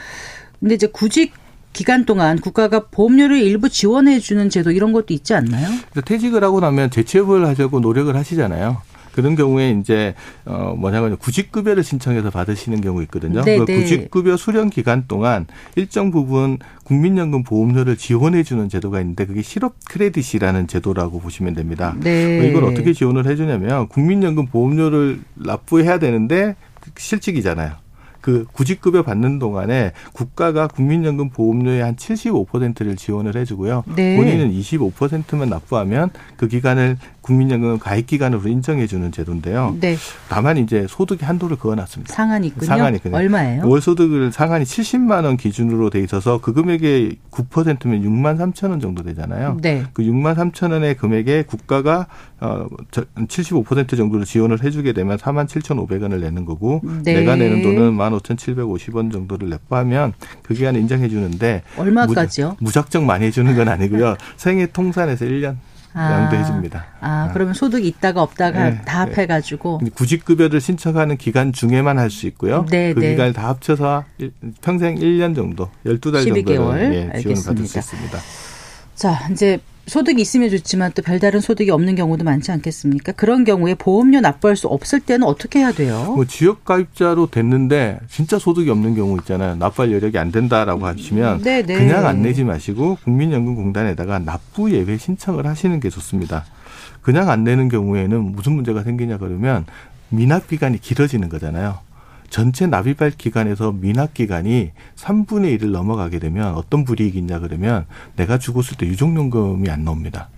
[0.59, 1.33] 근데 이제 구직
[1.73, 5.69] 기간 동안 국가가 보험료를 일부 지원해 주는 제도 이런 것도 있지 않나요?
[6.05, 8.81] 퇴직을 하고 나면 재취업을 하려고 노력을 하시잖아요.
[9.13, 13.41] 그런 경우에 이제 어 뭐냐면 구직급여를 신청해서 받으시는 경우 있거든요.
[13.43, 13.79] 네, 그 네.
[13.79, 15.45] 구직급여 수령 기간 동안
[15.75, 21.95] 일정 부분 국민연금 보험료를 지원해 주는 제도가 있는데 그게 실업 크레딧이라는 제도라고 보시면 됩니다.
[21.99, 22.47] 네.
[22.47, 26.55] 이걸 어떻게 지원을 해 주냐면 국민연금 보험료를 납부해야 되는데
[26.97, 27.83] 실직이잖아요.
[28.23, 33.83] 그 구직급여 받는 동안에 국가가 국민연금 보험료의 한 75%를 지원을 해주고요.
[33.97, 34.15] 네.
[34.15, 39.77] 본인은 25%만 납부하면 그 기간을 국민연금 가입 기간으로 인정해 주는 제도인데요.
[39.79, 39.95] 네.
[40.27, 42.13] 다만 이제 소득의 한도를 그어 놨습니다.
[42.13, 42.65] 상한이 있군요.
[42.65, 43.15] 상한이 있군요.
[43.15, 43.67] 얼마예요?
[43.67, 49.03] 월 소득을 상한이 70만 원 기준으로 돼 있어서 그 금액의 9%면 6만 3천 원 정도
[49.03, 49.57] 되잖아요.
[49.61, 49.85] 네.
[49.93, 52.07] 그 6만 3천 원의 금액에 국가가
[52.41, 57.13] 어75% 정도를 지원을 해 주게 되면 4만 7천5백원을 내는 거고 네.
[57.13, 60.11] 내가 내는 돈은 1만 5천7백오십원 정도를 납부하면
[60.41, 62.57] 그 기간에 인정해 주는데 얼마까지요?
[62.59, 64.17] 무작정 많이 해 주는 건 아니고요.
[64.35, 65.55] 생애 통산에서 1년
[65.93, 66.85] 아, 양도해 줍니다.
[67.01, 72.27] 아, 그러면 소득이 있다가 없다가 네, 다 합해 가지고 구직급여를 신청하는 기간 중에만 할 수
[72.27, 72.65] 있고요.
[72.69, 73.11] 네, 그 네.
[73.11, 74.03] 기간을 다 합쳐서
[74.61, 78.19] 평생 1년 정도, 12달 정도를 예, 지원을 받을 수 있습니다.
[78.95, 83.11] 자, 이제 소득이 있으면 좋지만 또 별다른 소득이 없는 경우도 많지 않겠습니까?
[83.13, 86.13] 그런 경우에 보험료 납부할 수 없을 때는 어떻게 해야 돼요?
[86.15, 89.55] 뭐 지역 가입자로 됐는데 진짜 소득이 없는 경우 있잖아요.
[89.55, 91.61] 납부할 여력이 안 된다라고 하시면 네네.
[91.63, 91.77] 네.
[91.77, 96.45] 그냥 안 내지 마시고 국민연금공단에다가 납부 예외 신청을 하시는 게 좋습니다.
[97.01, 99.65] 그냥 안 내는 경우에는 무슨 문제가 생기냐 그러면
[100.09, 101.79] 미납 기간이 길어지는 거잖아요.
[102.33, 108.75] 전체 납입할 기간에서 미납 기간이 3분의 1을 넘어가게 되면 어떤 불이익이 있냐 그러면 내가 죽었을
[108.75, 110.29] 때 유족연금이 안 나옵니다.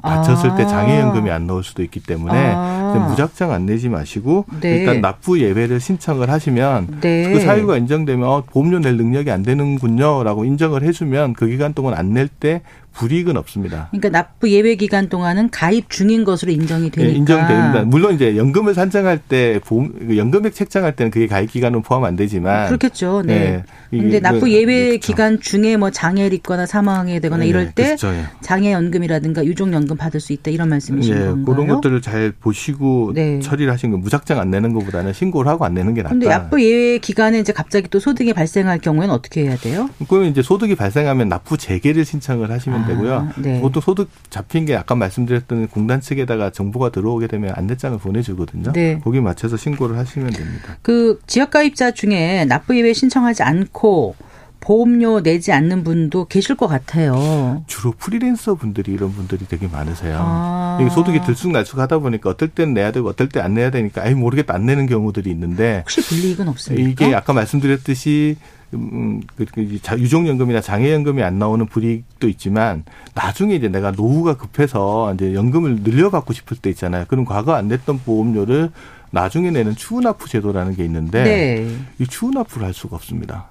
[0.00, 0.54] 다쳤을 아.
[0.54, 3.06] 때 장애연금이 안 나올 수도 있기 때문에 아.
[3.10, 4.78] 무작정 안 내지 마시고 네.
[4.78, 7.30] 일단 납부 예외를 신청을 하시면 네.
[7.30, 12.14] 그 사유가 인정되면 어, 보험료 낼 능력이 안 되는군요라고 인정을 해주면 그 기간 동안 안
[12.14, 12.62] 낼 때
[12.96, 13.88] 불이익은 없습니다.
[13.90, 17.12] 그러니까 납부 예외 기간 동안은 가입 중인 것으로 인정이 되니까.
[17.12, 17.82] 네, 인정됩니다.
[17.84, 22.16] 물론 이제 연금을 산정할 때 보험 그 연금액 책정할 때는 그게 가입 기간은 포함 안
[22.16, 23.22] 되지만 그렇겠죠.
[23.24, 23.62] 네.
[23.90, 23.98] 네.
[23.98, 25.06] 근데 납부 예외 그렇죠.
[25.06, 28.08] 기간 중에 뭐 장애를 입거나 사망하게 되거나 네, 이럴 때 그렇죠.
[28.08, 28.24] 예.
[28.40, 31.44] 장애 연금이라든가 유족 연금 받을 수 있다 이런 말씀이신 네, 건가요?
[31.44, 33.40] 그런 것들을 잘 보시고 네.
[33.40, 36.14] 처리를 하신 거 무작정 안 내는 것보다는 신고를 하고 안 내는 게 낫다.
[36.14, 39.90] 근데 납부 예외 기간에 이제 갑자기 또 소득이 발생할 경우에는 어떻게 해야 돼요?
[40.08, 43.28] 그러면 이제 소득이 발생하면 납부 재개를 신청을 하시면 아, 되고요.
[43.38, 43.60] 네.
[43.60, 48.72] 보통 소득 잡힌 게 아까 말씀드렸던 공단 측에다가 정보가 들어오게 되면 안내장을 보내주거든요.
[48.72, 49.00] 네.
[49.02, 50.78] 거기 맞춰서 신고를 하시면 됩니다.
[50.82, 54.14] 그 지역가입자 중에 납부 예외 신청하지 않고
[54.60, 57.62] 보험료 내지 않는 분도 계실 것 같아요.
[57.66, 60.18] 주로 프리랜서 분들이 이런 분들이 되게 많으세요.
[60.20, 60.78] 아.
[60.80, 64.54] 이게 소득이 들쑥날쑥하다 보니까 어떨 땐 내야 되고 어떨 때 안 내야 되니까 아이 모르겠다
[64.54, 67.04] 안 내는 경우들이 있는데 혹시 불이익은 없습니까?
[67.06, 68.36] 이게 아까 말씀드렸듯이
[68.74, 72.82] 음, 그, 그 유족연금이나 장애연금이 안 나오는 불이익도 있지만
[73.14, 77.04] 나중에 이제 내가 노후가 급해서 이제 연금을 늘려받고 싶을 때 있잖아요.
[77.06, 78.70] 그럼 과거 안 냈던 보험료를
[79.12, 81.76] 나중에 내는 추후납부 제도라는 게 있는데 네.
[82.00, 83.46] 이 추후납부를 할 수가 없습니다.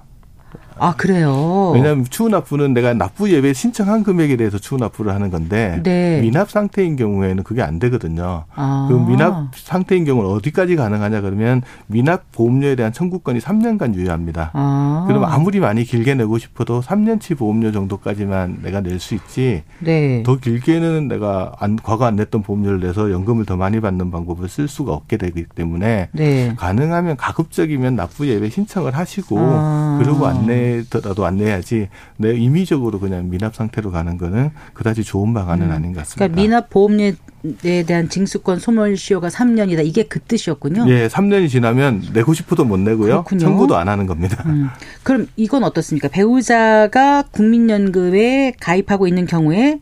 [0.78, 1.72] 아 그래요.
[1.74, 6.20] 왜냐하면 추후 납부는 내가 납부 예외 신청한 금액에 대해서 추후 납부를 하는 건데 네.
[6.22, 8.44] 미납 상태인 경우에는 그게 안 되거든요.
[8.56, 8.88] 아.
[8.90, 14.52] 그 미납 상태인 경우는 어디까지 가능하냐 그러면 미납 보험료에 대한 청구권이 3년간 유효합니다.
[14.54, 15.06] 아.
[15.08, 19.64] 그러면 아무리 많이 길게 내고 싶어도 3년치 보험료 정도까지만 내가 낼 수 있지.
[19.80, 20.24] 네.
[20.24, 24.68] 더 길게는 내가 안, 과거 안 냈던 보험료를 내서 연금을 더 많이 받는 방법을 쓸
[24.68, 26.54] 수가 없게 되기 때문에 네.
[26.58, 30.00] 가능하면 가급적이면 납부 예외 신청을 하시고 아.
[30.02, 35.68] 그리고 안내 내더라도 안 내야지 내 임의적으로 그냥 미납 상태로 가는 거는 그다지 좋은 방안은
[35.68, 35.72] 음.
[35.72, 36.28] 아닌 것 같습니다.
[36.28, 39.86] 그러니까 미납 보험료에 대한 징수권 소멸 시효가 3년이다.
[39.86, 40.86] 이게 그 뜻이었군요.
[40.90, 43.24] 예, 3년이 지나면 내고 싶어도 못 내고요.
[43.24, 43.40] 그렇군요.
[43.40, 44.44] 청구도 안 하는 겁니다.
[44.46, 44.70] 음.
[45.04, 46.08] 그럼 이건 어떻습니까?
[46.08, 49.80] 배우자가 국민연금에 가입하고 있는 경우에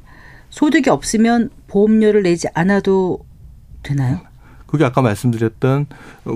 [0.50, 3.20] 소득이 없으면 보험료를 내지 않아도
[3.82, 4.22] 되나요?
[4.74, 5.86] 그게 아까 말씀드렸던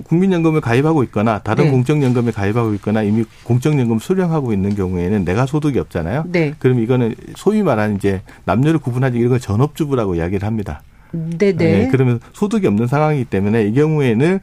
[0.03, 1.71] 국민연금을 가입하고 있거나 다른 네.
[1.71, 6.25] 공적연금에 가입하고 있거나 이미 공적연금 수령하고 있는 경우에는 내가 소득이 없잖아요.
[6.27, 6.53] 네.
[6.59, 10.83] 그럼 이거는 소위 말하는 이제 남녀를 구분하지 이런 걸 전업주부라고 이야기를 합니다.
[11.13, 11.53] 네네.
[11.53, 11.53] 네.
[11.55, 11.88] 네.
[11.91, 14.39] 그러면 소득이 없는 상황이기 때문에 이 경우에는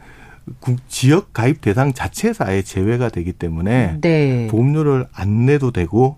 [0.88, 4.48] 지역 가입 대상 자체에서 아예 제외가 되기 때문에 네.
[4.50, 6.16] 보험료를 안 내도 되고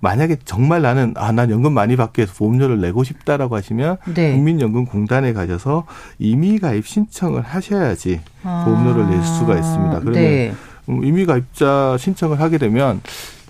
[0.00, 4.32] 만약에 정말 나는 아 난 연금 많이 받기 위해서 보험료를 내고 싶다라고 하시면 네.
[4.32, 5.86] 국민연금공단에 가셔서
[6.18, 8.64] 임의 가입 신청을 하셔야지 아.
[8.64, 10.00] 보험료를 낼 수가 있습니다.
[10.00, 10.52] 그러면 네.
[10.88, 13.00] 음, 임의 가입자 신청을 하게 되면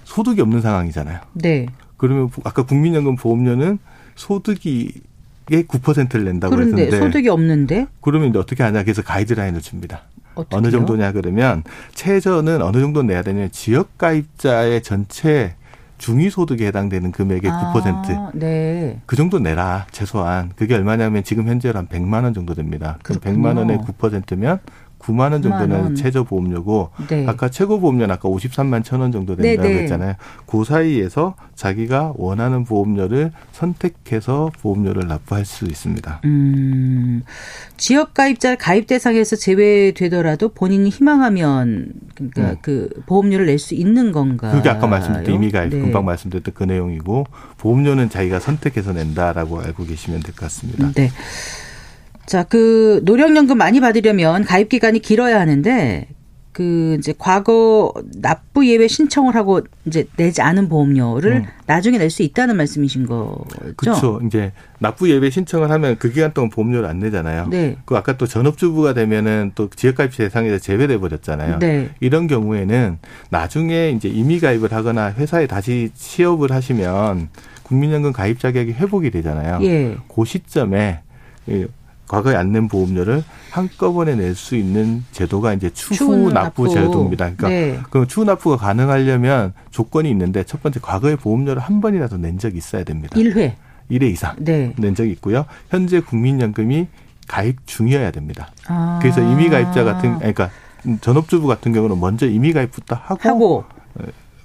[0.04, 1.20] 소득이 없는 상황이잖아요.
[1.34, 1.66] 네.
[1.96, 3.78] 그러면 아까 국민연금 보험료는
[4.16, 4.92] 소득이
[5.50, 10.02] 에 9%를 낸다고 그런데 했는데 소득이 없는데 그러면 이제 어떻게 하냐 그래서 가이드라인을 줍니다.
[10.34, 10.58] 어떻게요?
[10.58, 15.54] 어느 정도냐 그러면 최저는 어느 정도 내야 되냐면 지역 가입자의 전체
[15.98, 18.30] 중위소득에 해당되는 금액의 아, 9%.
[18.34, 19.00] 네.
[19.06, 20.52] 그 정도 내라, 최소한.
[20.56, 22.98] 그게 얼마냐면 지금 현재로 한 100만 원 정도 됩니다.
[23.02, 24.60] 그럼 100만 원의 9%면
[24.98, 25.94] 9만 원 정도는 원.
[25.94, 27.24] 최저 보험료고 네.
[27.26, 29.82] 아까 최고 보험료는 아까 53만 천 원 정도 된다고 네, 네.
[29.82, 30.14] 했잖아요.
[30.46, 36.20] 그 사이에서 자기가 원하는 보험료를 선택해서 보험료를 납부할 수 있습니다.
[36.24, 37.22] 음,
[37.76, 42.56] 지역 가입자 가입 대상에서 제외되더라도 본인이 희망하면 그러니까 음.
[42.62, 44.52] 그 보험료를 낼 수 있는 건가요?
[44.56, 45.80] 그게 아까 말씀드렸던 이미 가입 네.
[45.80, 47.26] 금방 말씀드렸던 그 내용이고
[47.58, 50.92] 보험료는 자기가 선택해서 낸다라고 알고 계시면 될 것 같습니다.
[50.92, 51.10] 네.
[52.28, 56.08] 자, 그 노령연금 많이 받으려면 가입 기간이 길어야 하는데
[56.52, 61.44] 그 이제 과거 납부 예외 신청을 하고 이제 내지 않은 보험료를 음.
[61.64, 63.44] 나중에 낼 수 있다는 말씀이신 거죠?
[63.76, 64.20] 그렇죠.
[64.26, 67.46] 이제 납부 예외 신청을 하면 그 기간 동안 보험료를 안 내잖아요.
[67.48, 67.76] 네.
[67.86, 71.60] 그 아까 또 전업주부가 되면은 또 지역가입 대상에서 제외돼 버렸잖아요.
[71.60, 71.88] 네.
[72.00, 72.98] 이런 경우에는
[73.30, 77.30] 나중에 이제 임의 가입을 하거나 회사에 다시 취업을 하시면
[77.62, 79.60] 국민연금 가입 자격이 회복이 되잖아요.
[79.62, 79.96] 예.
[80.14, 81.00] 그 시점에
[82.08, 87.32] 과거에 안 낸 보험료를 한꺼번에 낼 수 있는 제도가 이제 추후, 납부, 납부, 제도입니다.
[87.36, 87.78] 그러니까 네.
[87.90, 92.84] 그 추후 납부가 가능하려면 조건이 있는데 첫 번째 과거에 보험료를 한 번이라도 낸 적이 있어야
[92.84, 93.16] 됩니다.
[93.16, 93.52] 1회.
[93.90, 94.72] 1회 이상 네.
[94.78, 95.44] 낸 적이 있고요.
[95.70, 96.86] 현재 국민연금이
[97.26, 98.50] 가입 중이어야 됩니다.
[98.66, 98.98] 아.
[99.02, 100.50] 그래서 임의 가입자 같은 그러니까
[101.00, 103.64] 전업주부 같은 경우는 먼저 임의 가입부터 하고, 하고.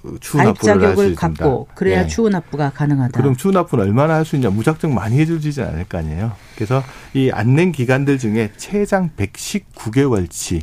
[0.04, 1.14] 할 수 있습니다.
[1.16, 2.06] 갖고 그래야 예.
[2.06, 3.18] 추후 납부가 가능하다.
[3.18, 4.50] 그럼 추후 납부는 얼마나 할 수 있냐?
[4.50, 6.32] 무작정 많이 해주지 않을 거 아니에요.
[6.56, 6.82] 그래서
[7.14, 10.62] 이 안낸 기간들 중에 최장 119개월치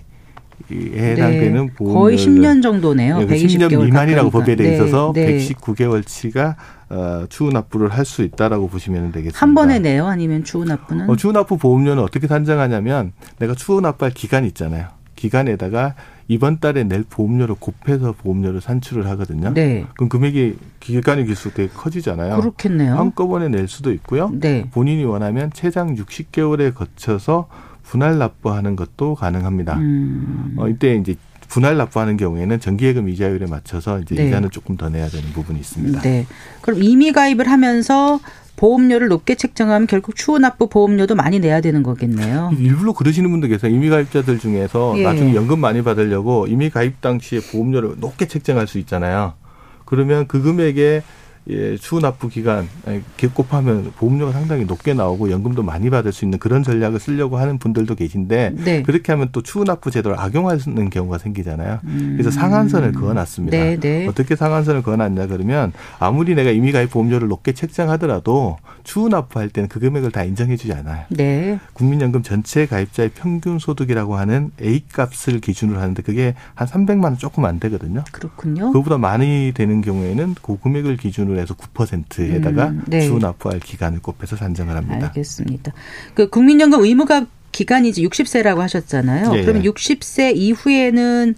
[0.71, 1.73] 해당되는 네.
[1.75, 3.19] 보험 거의 10년 정도네요.
[3.19, 5.37] 네, 10년 미만이라고 법에 돼 네, 있어서 네.
[5.37, 6.55] 119개월치가
[6.89, 9.39] 어, 추후 납부를 할 수 있다라고 보시면 되겠습니다.
[9.39, 10.07] 한 번에 내요?
[10.07, 11.09] 아니면 추후 납부는?
[11.09, 14.87] 어, 추후 납부 보험료는 어떻게 산정하냐면 내가 추후 납부할 기간이 있잖아요.
[15.15, 15.95] 기간에다가
[16.31, 19.53] 이번 달에 낼 보험료를 곱해서 보험료를 산출을 하거든요.
[19.53, 19.85] 네.
[19.97, 22.39] 그럼 금액이 기간이 길수록 되게 커지잖아요.
[22.39, 22.95] 그렇겠네요.
[22.95, 24.31] 한꺼번에 낼 수도 있고요.
[24.33, 24.65] 네.
[24.71, 27.49] 본인이 원하면 최장 60개월에 거쳐서
[27.83, 29.75] 분할 납부하는 것도 가능합니다.
[29.79, 30.53] 음.
[30.55, 31.15] 어, 이때 이제
[31.49, 34.27] 분할 납부하는 경우에는 정기예금 이자율에 맞춰서 이제 네.
[34.29, 35.99] 이자는 조금 더 내야 되는 부분이 있습니다.
[35.99, 36.25] 네.
[36.61, 38.21] 그럼 이미 가입을 하면서
[38.61, 42.51] 보험료를 높게 책정하면 결국 추후 납부 보험료도 많이 내야 되는 거겠네요.
[42.59, 43.73] 일부러 그러시는 분들 계세요.
[43.73, 45.03] 이미 가입자들 중에서 예.
[45.03, 49.33] 나중에 연금 많이 받으려고 이미 가입 당시에 보험료를 높게 책정할 수 있잖아요.
[49.85, 51.01] 그러면 그 금액에
[51.49, 52.67] 예, 추후 납부 기간
[53.33, 57.95] 곱하면 보험료가 상당히 높게 나오고 연금도 많이 받을 수 있는 그런 전략을 쓰려고 하는 분들도
[57.95, 58.83] 계신데 네.
[58.83, 61.79] 그렇게 하면 또 추후 납부 제도를 악용하는 경우가 생기잖아요.
[61.83, 62.13] 음.
[62.17, 63.57] 그래서 상한선을 그어놨습니다.
[63.57, 64.07] 네, 네.
[64.07, 69.79] 어떻게 상한선을 그어놨냐 그러면 아무리 내가 이미 가입 보험료를 높게 책정하더라도 추후 납부할 때는 그
[69.79, 71.05] 금액을 다 인정해주지 않아요.
[71.09, 71.59] 네.
[71.73, 77.45] 국민연금 전체 가입자의 평균 소득이라고 하는 A 값을 기준으로 하는데 그게 한 300만 원 조금
[77.45, 78.03] 안 되거든요.
[78.11, 78.71] 그렇군요.
[78.71, 83.01] 그보다 많이 되는 경우에는 그 금액을 기준으로 해서 9%에다가 음, 네.
[83.01, 85.07] 추후 납부할 기간을 곱해서 산정을 합니다.
[85.07, 85.73] 알겠습니다.
[86.13, 89.31] 그 국민연금 의무가 기간이 이제 60세라고 하셨잖아요.
[89.35, 89.41] 예.
[89.43, 91.35] 그러면 60세 이후에는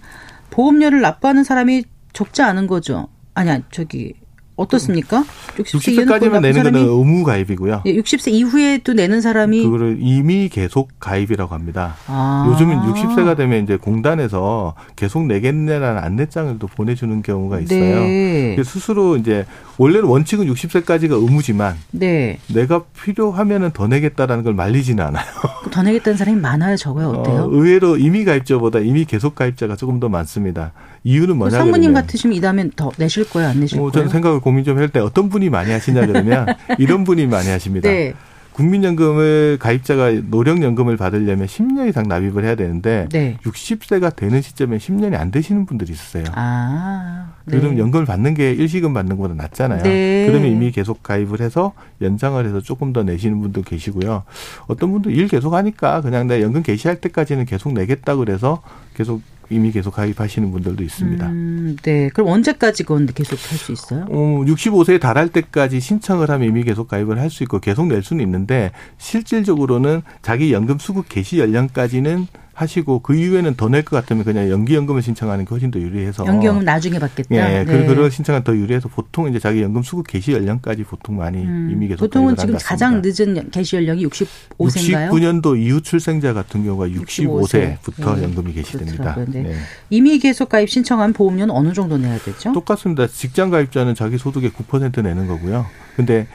[0.50, 3.08] 보험료를 납부하는 사람이 적지 않은 거죠.
[3.34, 4.14] 아니야, 저기
[4.56, 5.24] 어떻습니까?
[5.56, 7.82] 60세 60세까지만 내는 거는 의무 가입이고요.
[7.86, 11.96] 예, 60세 이후에도 내는 사람이 그거를 이미 계속 가입이라고 합니다.
[12.06, 12.46] 아.
[12.48, 18.00] 요즘은 60세가 되면 이제 공단에서 계속 내겠네라는 안내장을 또 보내주는 경우가 있어요.
[18.00, 18.56] 네.
[18.64, 19.44] 스스로 이제
[19.78, 22.38] 원래는 원칙은 60세까지가 의무지만 네.
[22.48, 25.24] 내가 필요하면은 더 내겠다라는 걸 말리지는 않아요.
[25.70, 27.42] 더 내겠다는 사람이 많아요, 적어요, 어때요?
[27.42, 30.72] 어, 의외로 이미 가입자보다 이미 계속 가입자가 조금 더 많습니다.
[31.02, 33.92] 이유는 뭐냐 상무님 같으시면 이다면 더 내실 거예요, 안 내실 어, 거예요?
[33.92, 36.46] 저는 생각을 고민 좀 할 때 어떤 분이 많이 하시냐 그러면
[36.78, 37.88] 이런 분이 많이 하십니다.
[37.88, 38.14] 네.
[38.54, 43.36] 국민연금을 가입자가 노령연금을 받으려면 10년 이상 납입을 해야 되는데 네.
[43.42, 46.24] 60세가 되는 시점에 10년이 안 되시는 분들이 있었어요.
[46.34, 47.58] 아, 네.
[47.58, 49.82] 그럼 연금을 받는 게 일시금 받는 것보다 낫잖아요.
[49.82, 50.26] 네.
[50.28, 54.22] 그러면 이미 계속 가입을 해서 연장을 해서 조금 더 내시는 분도 계시고요.
[54.68, 58.62] 어떤 분도 일 계속 하니까 그냥 내 연금 개시할 때까지는 계속 내겠다 그래서
[58.94, 61.26] 계속 이미 계속 가입하시는 분들도 있습니다.
[61.26, 62.08] 음, 네.
[62.10, 64.06] 그럼 언제까지 그건 계속 할 수 있어요?
[64.10, 68.22] 어, 65세에 달할 때까지 신청을 하면 이미 계속 가입을 할 수 있고 계속 낼 수는
[68.24, 74.48] 있는데 실질적으로는 자기 연금 수급 개시 연령까지는 하시고 그 이후에는 더 낼 것 같으면 그냥
[74.48, 77.34] 연기연금을 신청하는 게 훨씬 더 유리해서 연기연금 나중에 받겠다.
[77.34, 77.86] 예, 네.
[77.86, 81.88] 그런 신청은 더 유리해서 보통 이제 자기 연금 수급 개시 연령까지 보통 많이 음, 이미
[81.88, 85.10] 계속 보통은 지금 가장 늦은 개시 연령이 65세인가요?
[85.10, 87.80] 69년도 이후 출생자 같은 경우가 65세.
[87.82, 88.22] 부터 네.
[88.22, 89.16] 연금이 개시됩니다.
[89.28, 89.42] 네.
[89.42, 89.54] 네.
[89.90, 92.52] 이미 계속 가입 신청한 보험료는 어느 정도 내야 되죠?
[92.52, 93.06] 똑같습니다.
[93.06, 95.66] 직장 가입자는 자기 소득의 9% 내는 거고요.
[95.96, 96.26] 근데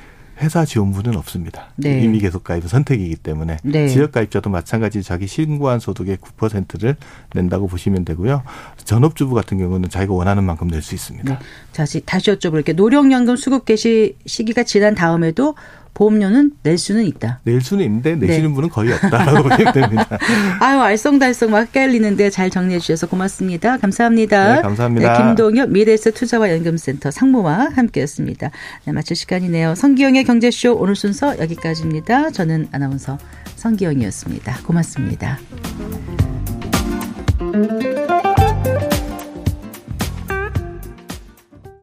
[0.41, 1.67] 회사 지원부는 없습니다.
[1.75, 2.01] 네.
[2.01, 3.87] 이미 계속 가입은 선택이기 때문에 네.
[3.87, 6.95] 지역 가입자도 마찬가지 자기 신고한 소득의 9%를
[7.33, 8.43] 낸다고 보시면 되고요.
[8.85, 11.33] 전업주부 같은 경우는 자기가 원하는 만큼 낼 수 있습니다.
[11.33, 11.39] 네.
[11.73, 12.75] 다시 다시 여쭤볼게요.
[12.75, 15.55] 노령연금 수급 개시 시기가 지난 다음에도
[15.93, 17.39] 보험료는 낼 수는 있다.
[17.43, 18.55] 낼 수는 있는데 내시는 네.
[18.55, 20.17] 분은 거의 없다라고 보시면 됩니다.
[20.59, 23.77] 아유 알쏭달쏭 막 헷갈리는데 잘 정리해 주셔서 고맙습니다.
[23.77, 24.55] 감사합니다.
[24.55, 25.13] 네, 감사합니다.
[25.13, 28.51] 네, 김동엽 미래에셋 투자와 연금센터 상무와 함께했습니다.
[28.85, 29.75] 네, 마칠 시간이네요.
[29.75, 32.31] 성기영의 경제쇼 오늘 순서 여기까지입니다.
[32.31, 33.17] 저는 아나운서
[33.55, 34.59] 성기영이었습니다.
[34.63, 35.39] 고맙습니다.